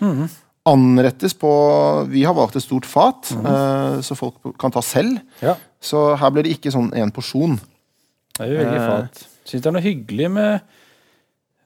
[0.69, 1.49] Anrettes på
[2.11, 5.17] Vi har valgt et stort fat, eh, så folk kan ta selv.
[5.41, 5.55] Ja.
[5.82, 7.57] Så her blir det ikke sånn én porsjon.
[8.38, 8.88] Det er jo veldig Eh.
[8.91, 9.24] fat.
[9.45, 10.61] Syns det er noe hyggelig med,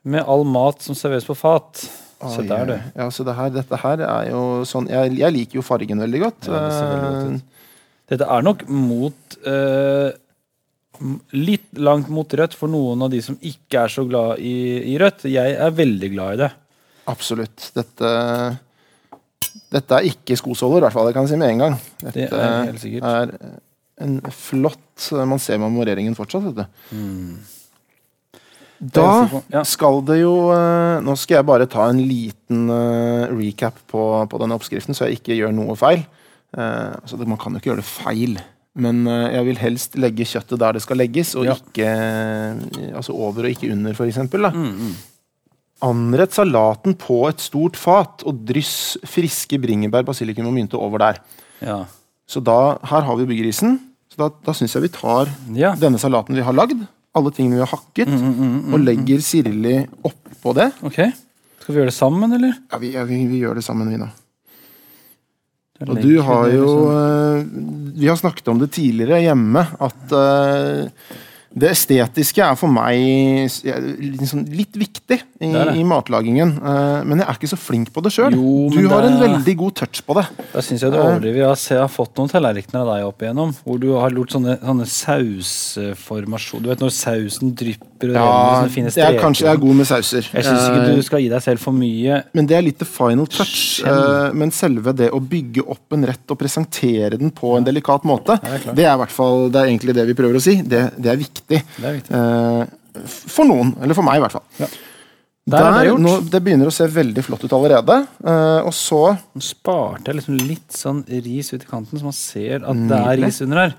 [0.05, 1.89] med all mat som serveres på fat.
[2.31, 2.79] Se der, du.
[2.95, 6.21] Ja, så det her, dette her er jo sånn Jeg, jeg liker jo fargen veldig
[6.23, 6.47] godt.
[6.47, 7.35] Ja, det veldig godt.
[7.35, 7.41] Eh,
[8.07, 10.13] Dette er nok mot m-
[11.35, 14.55] Litt langt mot rødt for noen av de som ikke er så glad i,
[14.93, 15.27] i rødt.
[15.31, 16.51] Jeg er veldig glad i det.
[17.11, 17.71] Absolutt.
[17.75, 18.11] Dette
[19.71, 21.09] Dette er ikke skosåler, i hvert fall.
[21.09, 21.75] Det kan jeg si med en gang.
[22.01, 23.03] Dette Det er helt sikkert.
[23.03, 26.65] er en flott Man ser memoreringen fortsatt, vet du.
[26.65, 27.55] Er
[28.95, 34.03] Da skal det jo eh, Nå skal jeg bare ta en liten eh, recap på,
[34.29, 36.03] på denne oppskriften, så jeg ikke gjør noe feil.
[36.55, 38.35] Eh, altså, man kan jo ikke gjøre det feil,
[38.75, 41.55] men eh, jeg vil helst legge kjøttet der det skal legges, og Ja.
[41.55, 44.17] ikke eh, altså over og ikke under, f.eks.
[44.17, 44.95] Mm, mm.
[45.85, 51.19] Anrett salaten på et stort fat, og dryss friske bringebær, basilikum og mynte over der.
[51.61, 51.81] Ja.
[52.27, 53.79] Så da, Her har vi byggerisen.
[54.09, 55.73] Så Da, da syns jeg vi tar ja.
[55.75, 56.79] denne salaten vi har lagd,
[57.15, 60.71] alle tingene vi har hakket, Mm, mm, mm, mm, og legger sirlig oppå det.
[60.83, 60.99] Ok.
[61.61, 62.53] Skal vi gjøre det sammen, eller?
[62.71, 64.09] Ja, vi, ja, vi, vi gjør det sammen, vi, da.
[65.83, 70.89] Og du har jo liksom- eh, Vi har snakket om det tidligere hjemme, at eh,
[71.55, 73.47] det estetiske er for meg
[74.19, 75.75] liksom litt viktig i, Det det.
[75.79, 76.49] i matlagingen.
[76.59, 78.31] eh, men jeg er ikke så flink på det sjøl.
[78.35, 80.25] Du har det- en veldig god touch på det.
[80.53, 81.37] Da syns jeg du overdriver.
[81.37, 84.31] Jeg har, jeg har fått noen tallerkener av deg opp igjennom hvor du har gjort
[84.35, 89.19] sånne, sånne sausformasjoner Du vet når sausen drypper og renner Ja, sånne fine jeg er
[89.21, 90.27] kanskje jeg er god med sauser.
[90.33, 92.23] Jeg syns ikke Eh, du skal gi deg selv for mye.
[92.35, 93.81] Men det er litt the final touch.
[93.85, 98.03] Eh, men selve det å bygge opp en rett og presentere den på en delikat
[98.03, 100.41] måte, det er det er i hvert fall det er egentlig det vi prøver å
[100.41, 100.55] si.
[100.61, 101.44] Det, det er viktig.
[101.47, 102.11] Det er viktig.
[102.11, 103.73] Eh, for noen.
[103.83, 104.69] Eller for meg, i hvert fall.
[105.45, 107.99] Der er det nå, det begynner å se veldig flott ut allerede.
[108.25, 109.01] eh, og så
[109.35, 112.97] Nå sparte jeg liksom litt sånn ris ut i kanten, så man ser at det
[112.97, 113.75] er ris under her.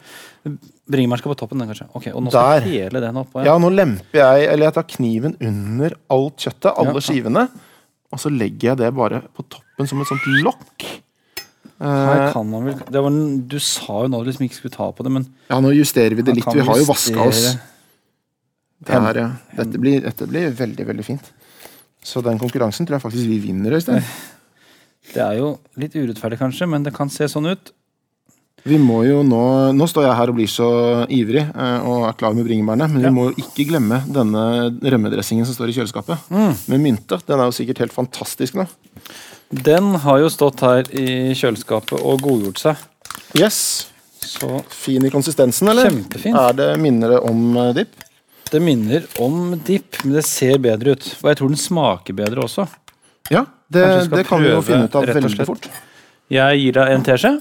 [0.87, 1.89] Bringebær skal på toppen, den kanskje.
[1.99, 2.69] Ok, Og nå skal Der.
[2.71, 3.43] hele den oppå.
[3.45, 7.01] Ja, nå lemper jeg Eller jeg tar kniven under alt kjøttet, alle Ja.
[7.09, 7.49] skivene.
[8.13, 10.85] Og så legger jeg det bare på toppen som et sånt lokk.
[11.81, 13.17] Her Eh, kan man vel det var,
[13.49, 16.17] Du sa jo nå du liksom ikke skulle ta på det, men ja, nå justerer
[16.17, 16.47] vi det litt.
[16.55, 17.43] Vi har jo vaska oss.
[18.87, 19.29] Det her, ja.
[19.57, 21.33] Dette blir, dette blir veldig, veldig fint.
[22.05, 24.05] Så den konkurransen tror jeg faktisk vi vinner, Øystein.
[25.15, 27.69] Det er jo litt urettferdig, kanskje, men det kan se sånn ut.
[28.67, 30.67] Vi må jo nå Nå står jeg her og blir så
[31.15, 33.09] ivrig eh, og er klar med bringebærene, men Ja.
[33.13, 34.43] vi må jo ikke glemme denne
[34.83, 36.27] rømmedressingen som står i kjøleskapet.
[36.33, 36.57] Mm.
[36.73, 37.21] Med mynte.
[37.29, 38.67] Den er jo sikkert helt fantastisk nå.
[39.51, 42.81] Den har jo stått her i kjøleskapet og godgjort seg.
[43.39, 43.59] Yes.
[44.27, 45.87] Så Fin i konsistensen, eller?
[45.91, 46.35] Kjempefin.
[46.37, 48.03] Er det minner det om eh, dipp?
[48.47, 51.07] det minner om dipp, men det ser bedre ut.
[51.19, 52.67] Og jeg tror den smaker bedre også.
[53.31, 53.43] Ja,
[53.75, 53.83] det,
[54.13, 55.67] det kan vi jo finne ut av veldig fort.
[56.31, 57.33] Jeg gir deg en teskje,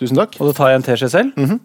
[0.00, 0.38] Tusen takk.
[0.40, 1.36] og da tar jeg en teskje selv.
[1.36, 1.60] Mhm.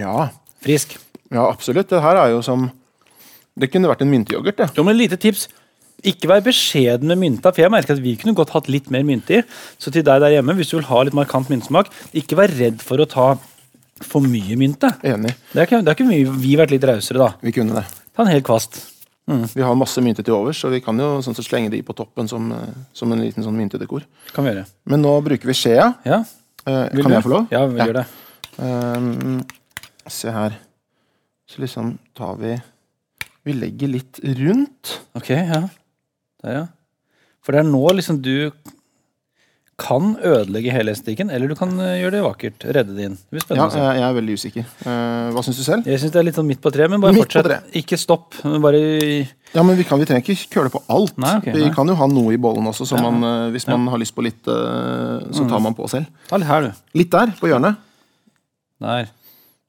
[0.00, 0.28] Ja,
[0.64, 0.96] Frisk.
[1.30, 1.88] ja, absolutt.
[1.92, 2.70] Det her er jo som
[3.60, 4.68] Det kunne vært en mynteyoghurt, det.
[4.78, 5.48] Jo, men lite tips.
[6.06, 9.02] Ikke vær beskjeden med mynta, for jeg merker at vi kunne godt hatt litt mer
[9.04, 9.42] mynte i.
[9.78, 12.80] Så til deg der hjemme, hvis du vil ha litt markant myntesmak, ikke vær redd
[12.84, 13.26] for å ta
[14.00, 14.88] for mye mynte.
[15.04, 15.34] Enig.
[15.52, 17.34] Det er ikke, det er ikke mye vi vært litt rausere, da.
[17.44, 17.84] Vi kunne det.
[18.16, 18.86] Ta en hel kvast.
[19.30, 21.94] Vi har masse mynter til overs, så vi kan jo sånn så slenge de på
[21.94, 24.02] toppen som, eh, som en liten sånn myntedekor.
[24.34, 24.64] Kan vi gjøre.
[24.90, 25.94] Men nå bruker vi skjea.
[26.08, 26.24] Ja,
[26.68, 27.14] Eh, kan du?
[27.14, 27.46] jeg få lov?
[27.50, 28.06] Ja, vi gjør det.
[28.60, 29.40] Um,
[30.12, 30.58] se her.
[31.48, 32.60] Så liksom tar vi
[33.46, 34.98] Vi legger litt rundt.
[35.16, 35.62] Ok, ja.
[36.42, 36.66] Der, ja.
[37.44, 38.50] For det er nå liksom du
[39.80, 42.64] kan ødelegge hele estetikken, eller du kan eh, gjøre det vakkert.
[42.76, 43.14] Redde det inn.
[43.16, 44.66] Det blir Ja, spennende Ja, jeg, er veldig usikker.
[44.84, 45.86] Eh, hva syns du selv?
[45.88, 47.70] Jeg syns det er litt sånn midt på treet, men bare Midt fortsett.
[47.80, 48.36] Ikke stopp.
[48.44, 48.76] men Bare
[49.54, 51.16] Ja, men Vi, kan, vi trenger ikke køle på alt.
[51.16, 51.72] Nei, okay, vi nei.
[51.74, 53.08] kan jo ha noe i bollen også, så Ja.
[53.08, 56.06] man, eh, hvis man har lyst på litt, så tar man på selv.
[56.28, 56.72] ta litt her, du.
[57.00, 57.76] Litt der, på hjørnet.
[58.84, 59.08] Der.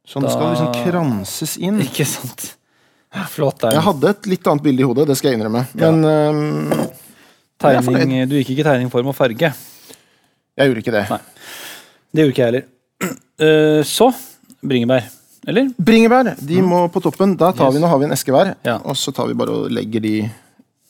[0.05, 0.30] Sånn da...
[0.30, 1.80] skal Da- liksom kranses inn.
[1.80, 2.57] Ikke sant.
[3.32, 3.66] Flott.
[3.68, 5.66] Jeg hadde et litt annet bilde i hodet, det skal jeg innrømme.
[5.76, 6.86] Men ja.
[7.68, 9.51] jeg er Tegning, du gikk ikke tegning, form og farge.
[10.57, 11.03] jeg gjorde ikke det.
[11.12, 11.20] Nei.
[12.12, 12.70] Det gjorde ikke jeg heller.
[13.41, 14.12] Uh, Så
[14.62, 15.09] bringebær.
[15.47, 15.72] Eller?
[15.82, 17.36] Bringebær de må på toppen.
[17.39, 18.78] Da tar vi, Nå har vi en eske hver, Ja.
[18.86, 20.16] og så tar vi bare og legger de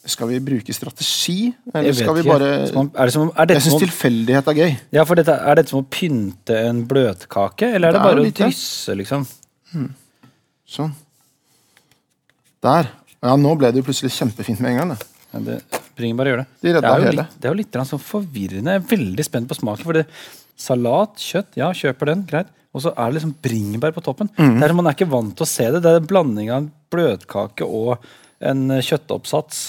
[0.06, 3.84] Skal vi bruke strategi, eller skal vi bare man, er det som, er Jeg syns
[3.84, 4.72] tilfeldighet er gøy.
[4.98, 8.10] Ja, for dette, Er dette som å pynte en bløtkake, eller er det, Det er
[8.10, 9.28] bare å drysse, liksom?
[10.68, 10.94] Sånn.
[12.62, 12.92] Der.
[13.22, 14.94] Ja, nå ble det jo plutselig kjempefint med en gang.
[14.94, 15.28] Da.
[15.32, 16.48] Ja, det, bringebær gjør det.
[16.62, 18.76] De det er litt, det er jo litt sånn forvirrende.
[18.76, 19.88] Jeg er veldig spent på smaken.
[19.88, 20.06] For det,
[20.60, 22.52] salat, kjøtt, ja, kjøper den, greit.
[22.72, 24.30] Og så er det liksom bringebær på toppen.
[24.38, 24.60] Mm.
[24.60, 25.82] Det er, Man er ikke vant til å se det.
[25.84, 28.06] Det er en blanding av en bløtkake og
[28.52, 29.64] en eh, kjøttoppsats.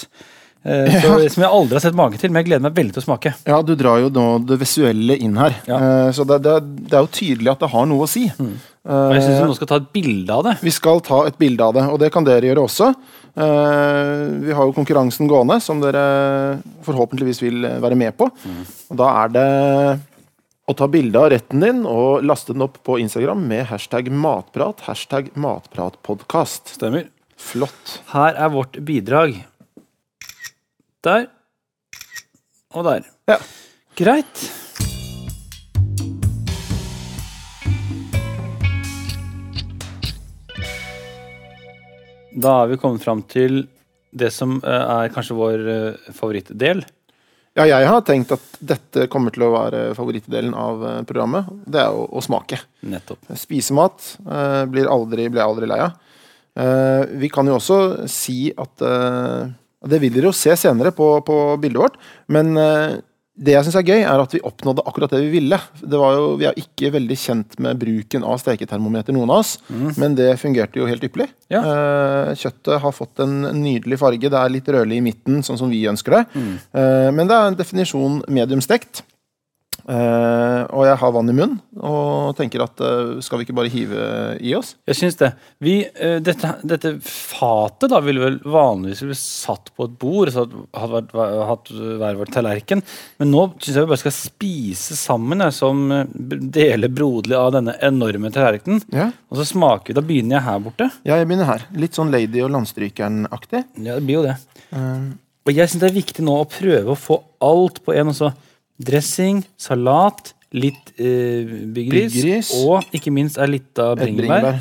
[0.63, 3.03] Eh, så, Som jeg aldri har sett mage til, men jeg gleder meg veldig til
[3.03, 3.33] å smake.
[3.49, 5.57] Ja, du drar jo nå det visuelle inn her.
[5.67, 8.29] Eh, så det, det, det er jo tydelig at det har noe å si.
[8.39, 8.55] Mm.
[8.83, 10.53] Og jeg synes Eh, vi nå skal ta et bilde av det.
[10.59, 12.89] Vi skal ta et bilde av det, og det kan dere gjøre også.
[13.33, 18.27] Eh, vi har jo konkurransen gående, som dere forhåpentligvis vil eh, være med på.
[18.27, 19.45] Og Da er det
[20.67, 24.83] å ta bilde av retten din og laste den opp på Instagram med hashtag matprat,
[24.87, 26.75] hashtag matpratpodkast.
[26.75, 27.07] Stemmer.
[27.39, 28.01] Flott.
[28.11, 29.39] Her er vårt bidrag.
[31.03, 31.27] Der.
[32.75, 33.07] Og der.
[33.31, 33.39] Ja.
[33.95, 34.62] Greit.
[42.35, 43.65] Da har vi kommet fram til
[44.13, 46.83] det som eh, er kanskje vår eh, favorittdel.
[47.53, 51.49] Ja, jeg har tenkt at dette kommer til å være favorittdelen av eh, programmet.
[51.69, 52.59] Det er å, å smake.
[52.89, 53.29] Nettopp.
[53.37, 55.99] Spise mat eh, blir, aldri, blir aldri lei av.
[56.53, 61.81] Vi kan jo også si at Det vil dere jo se senere på, på bildet
[61.81, 61.95] vårt,
[62.29, 62.51] men
[63.33, 65.57] det jeg syns er gøy, er at vi oppnådde akkurat det vi ville.
[65.81, 69.55] Det var jo, vi er ikke veldig kjent med bruken av steketermometer, noen av oss,
[69.97, 71.31] men det fungerte jo helt ypperlig.
[71.53, 71.63] Ja.
[71.63, 74.29] Eh, kjøttet har fått en nydelig farge.
[74.29, 76.23] Det er litt rødlig i midten, sånn som vi ønsker det.
[76.33, 76.53] Mm.
[77.17, 79.01] men det er en definisjon medium stekt.
[79.83, 83.71] Eh, og jeg har vann i munnen og tenker at uh, skal vi ikke bare
[83.71, 84.03] hive
[84.39, 84.73] i oss?
[84.87, 85.33] Jeg syns det.
[85.63, 90.45] Vi, uh, dette, dette fatet da ville vel vanligvis bli satt på et bord, så
[90.45, 91.11] hadde vært,
[91.49, 92.83] hatt hver vår tallerken.
[93.19, 97.75] Men nå syns jeg vi bare skal spise sammen, jeg, som deler broderlig av denne
[97.83, 98.85] enorme tallerkenen.
[98.95, 99.09] Ja.
[99.33, 99.97] Og så smaker vi.
[99.99, 100.89] Da begynner jeg her borte.
[101.03, 101.67] Ja, jeg begynner her.
[101.75, 103.65] Litt sånn Lady og Landstrykeren-aktig.
[103.83, 104.37] Ja, det blir jo det.
[105.43, 108.13] Og jeg syns det er viktig nå å prøve å få alt på en.
[108.13, 108.31] Også.
[108.87, 112.51] Dressing, salat, litt eh, byggeris, Byggeris.
[112.63, 114.05] og ikke minst ei et bringebær.
[114.05, 114.59] bringebær.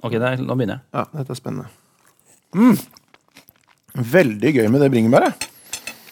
[0.00, 0.84] Ok, der, nå begynner jeg.
[0.96, 1.68] Ja, dette er spennende.
[2.56, 2.76] Mm.
[4.10, 5.48] Veldig gøy med det bringebæret.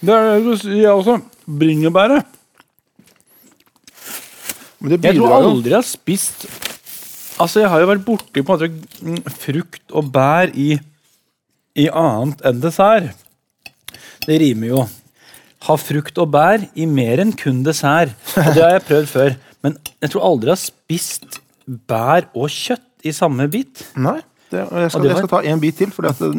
[0.00, 1.18] Det er det jeg også.
[1.46, 2.26] Bringebæret.
[4.78, 6.44] Men det Jeg tror bidrar jo aldri jeg har spist
[7.38, 8.68] Altså, jeg har jo vært borti på en måte
[9.06, 10.72] mm, frukt og bær i,
[11.78, 13.12] i annet enn dessert.
[14.26, 14.80] Det rimer jo.
[15.66, 18.14] Ha frukt og bær i mer enn kun dessert.
[18.38, 19.36] Og det har jeg prøvd før.
[19.66, 21.40] Men jeg tror aldri jeg har spist
[21.90, 23.82] bær og kjøtt i samme bit.
[23.98, 24.20] Nei.
[24.48, 26.30] Det, jeg, skal, det jeg skal ta en bit til, for det,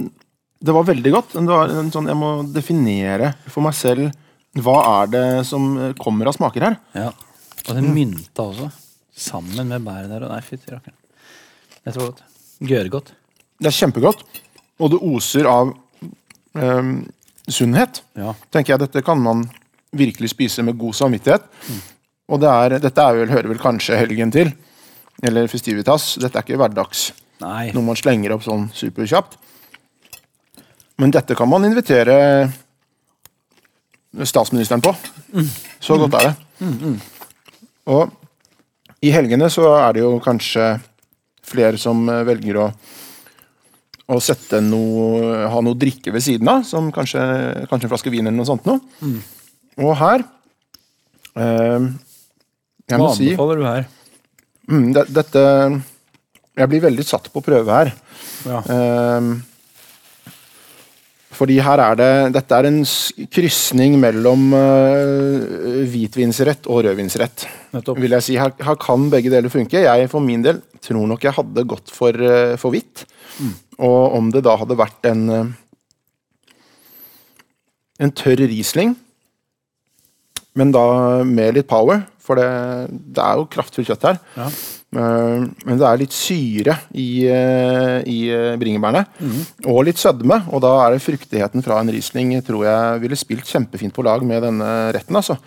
[0.66, 1.36] det var veldig godt.
[1.36, 4.10] Men det var en sånn, jeg må definere for meg selv
[4.58, 5.68] hva er det som
[6.00, 6.80] kommer av smaker her.
[6.98, 7.12] Ja.
[7.68, 8.72] Og den mynta også.
[9.20, 10.26] Sammen med bæret der.
[10.32, 10.96] Nei, fytti rakkeren.
[11.84, 12.24] Det var godt.
[12.70, 13.14] Gøregodt.
[13.60, 14.24] Det er kjempegodt,
[14.80, 15.72] og det oser av
[16.56, 16.94] ehm,
[17.54, 18.02] sunnhet.
[18.18, 18.34] Ja.
[18.52, 19.46] tenker jeg Dette kan man
[19.96, 21.46] virkelig spise med god samvittighet.
[22.30, 24.52] Og det er, dette er vel, hører vel kanskje helgen til.
[25.26, 26.14] Eller festivitas.
[26.22, 27.10] Dette er ikke hverdags.
[27.42, 27.70] Nei.
[27.76, 29.38] Noe man slenger opp sånn superkjapt.
[31.00, 32.16] Men dette kan man invitere
[34.28, 34.94] statsministeren på.
[35.80, 36.96] Så godt er det.
[37.90, 38.12] Og
[39.06, 40.74] i helgene så er det jo kanskje
[41.50, 42.66] flere som velger å
[44.10, 47.22] å sette noe, ha noe drikke ved siden av, som kanskje,
[47.70, 48.80] kanskje en flaske vin eller noe sånt noe.
[49.80, 50.24] Og her
[51.38, 51.86] eh,
[52.90, 53.86] Jeg må Hva si anbefaler du her?
[54.70, 55.44] mm, det, Dette
[56.58, 57.94] Jeg blir veldig satt på prøve her.
[58.50, 58.60] Ja.
[58.66, 59.30] Eh,
[61.36, 62.80] fordi her er det Dette er en
[63.30, 67.46] krysning mellom uh, hvitvinsrett og rødvinsrett.
[67.76, 68.02] Nettopp.
[68.02, 68.38] Vil jeg si.
[68.42, 69.86] Her, her kan begge deler funke.
[69.86, 73.06] Jeg for min del tror nok jeg hadde gått for, uh, for hvitt.
[73.80, 75.58] Og om det da hadde vært en uh,
[78.00, 78.96] en tørr Riesling,
[80.58, 80.84] men da
[81.28, 82.48] med litt power, for det,
[83.16, 84.20] det er jo kraftfullt kjøtt her.
[84.38, 84.48] Ja.
[84.90, 88.20] Eh, Men det er litt syre i, eh, i
[88.58, 89.42] bringebærene, mm.
[89.70, 90.40] og litt sødme.
[90.50, 94.24] Og da er det fruktigheten fra en Riesling tror jeg ville spilt kjempefint på lag
[94.26, 95.16] med denne retten.
[95.16, 95.38] altså.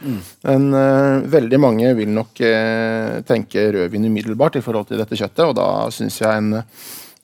[0.46, 5.44] Men uh, veldig mange vil nok uh, tenke rødvin umiddelbart i forhold til dette kjøttet,
[5.46, 6.62] og da syns jeg en,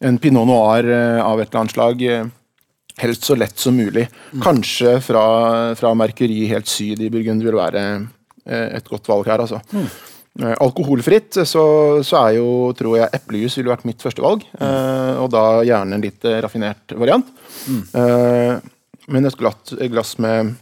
[0.09, 2.29] en pinot noir uh, av et eller annet slag eh,
[2.99, 4.09] helst så lett som mulig.
[4.43, 5.25] Kanskje fra,
[5.79, 7.85] fra Mercury helt syd i Burgund vil være
[8.47, 9.63] eh, et godt valg her, altså.
[10.39, 11.63] Eh, Alkoholfritt så,
[12.07, 12.47] så er jo,
[12.79, 14.45] tror jeg, eplejus ville vært mitt første valg.
[14.61, 17.27] eh, og da gjerne en litt eh, raffinert variant.
[17.69, 18.59] Eh,
[19.09, 20.55] Men et glass, glass med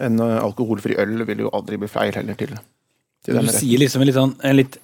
[0.00, 2.50] en alkoholfri øl vil jo aldri bli feil heller til,
[3.24, 4.78] til Du sier liksom en litt sånn en, litt,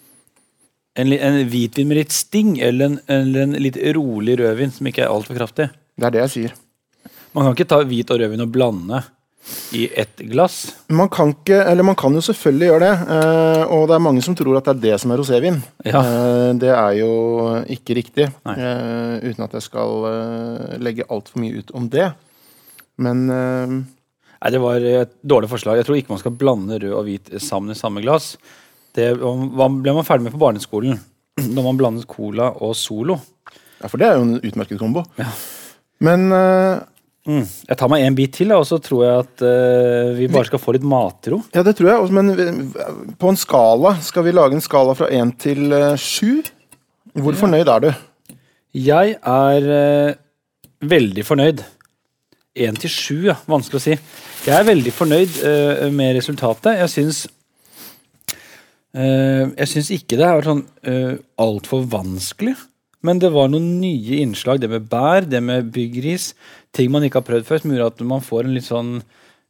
[1.00, 5.04] en, en hvitvin med litt sting, eller en, eller en litt rolig rødvin som ikke
[5.04, 5.68] er altfor kraftig.
[5.96, 6.54] Det er det jeg sier.
[7.34, 9.02] Man kan ikke ta hvit og rødvin og blande
[9.76, 10.74] i ett glass.
[10.88, 14.22] Man kan ikke, eller man kan jo selvfølgelig gjøre det, eh, og det er mange
[14.24, 15.58] som tror at det er det som er rosévin.
[15.84, 16.00] Ja.
[16.00, 17.10] Eh, det er jo
[17.74, 18.54] ikke riktig, Nei.
[18.56, 20.06] eh, uten at jeg skal
[20.80, 22.12] legge altfor mye ut om det.
[22.96, 25.78] Men Nei, Det var et dårlig forslag.
[25.80, 28.34] Jeg tror ikke man skal blande rød og hvit sammen i samme glass.
[28.94, 30.98] Det ble man ferdig med på barneskolen.
[31.40, 33.16] Når man blandet cola og Solo.
[33.80, 35.02] ja, for det er jo en utmerket kombo.
[35.18, 35.30] Ja.
[36.04, 36.28] Men
[37.24, 37.44] Mm.
[37.70, 40.60] Jeg tar meg en bit til, og så tror jeg at uh, vi bare skal
[40.60, 41.40] få litt matro.
[41.56, 42.10] Ja, det tror jeg.
[42.12, 42.66] Men
[43.20, 46.42] på en skala, skal vi lage en skala fra én til eh, sju?
[47.16, 47.88] Hvor fornøyd er du?
[48.76, 50.18] Jeg er uh,
[50.84, 51.62] veldig fornøyd.
[52.60, 53.38] Én til sju, ja.
[53.48, 53.96] Vanskelig å si.
[54.44, 56.76] Jeg er veldig fornøyd uh, med resultatet.
[56.82, 57.24] Jeg syns
[58.94, 62.52] Jeg syns ikke det er sånn uh, altfor vanskelig.
[63.04, 64.60] Men det var noen nye innslag.
[64.62, 66.30] Det med bær, det med byggris.
[66.74, 68.96] Ting man ikke har prøvd før, som gjør at man får en litt sånn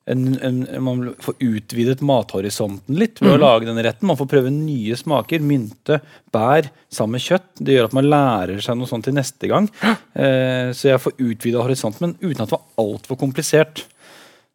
[0.05, 4.09] en, en, man får utvidet mathorisonten litt ved å lage denne retten.
[4.11, 5.41] Man får prøve nye smaker.
[5.41, 6.01] Mynte,
[6.35, 7.47] bær sammen med kjøtt.
[7.57, 9.71] Det gjør at man lærer seg noe sånt til neste gang.
[9.81, 13.87] Eh, så jeg får utvida horisonten, men uten at det var altfor komplisert.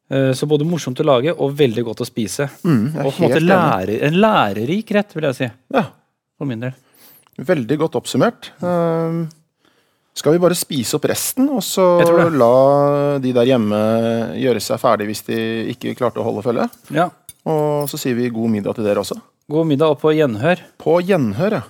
[0.09, 2.45] Eh, så både morsomt å lage og veldig godt å spise.
[2.61, 5.49] Mm, og på en måte helt lære, en lærerik rett, vil jeg si.
[5.73, 5.87] Ja,
[6.37, 6.77] For min del.
[7.49, 8.53] Veldig godt oppsummert.
[8.61, 9.19] Eh,
[10.19, 11.85] skal vi bare spise opp resten, og så
[12.35, 13.79] la de der hjemme
[14.39, 15.39] gjøre seg ferdig hvis de
[15.73, 16.67] ikke klarte å holde følge?
[16.95, 17.09] Ja.
[17.49, 19.17] Og så sier vi god middag til dere også.
[19.49, 20.61] God middag og på gjenhør.
[20.77, 21.63] På gjenhør, ja.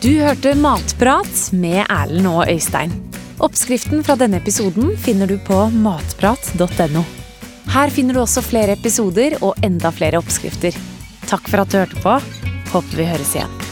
[0.00, 2.94] Du hørte Matprat med Erlend og Øystein.
[3.42, 7.04] Oppskriften fra denne episoden finner du på matprat.no.
[7.74, 10.76] Her finner du også flere episoder og enda flere oppskrifter.
[11.26, 12.18] Takk for at du hørte på.
[12.70, 13.65] Håper vi høres igjen.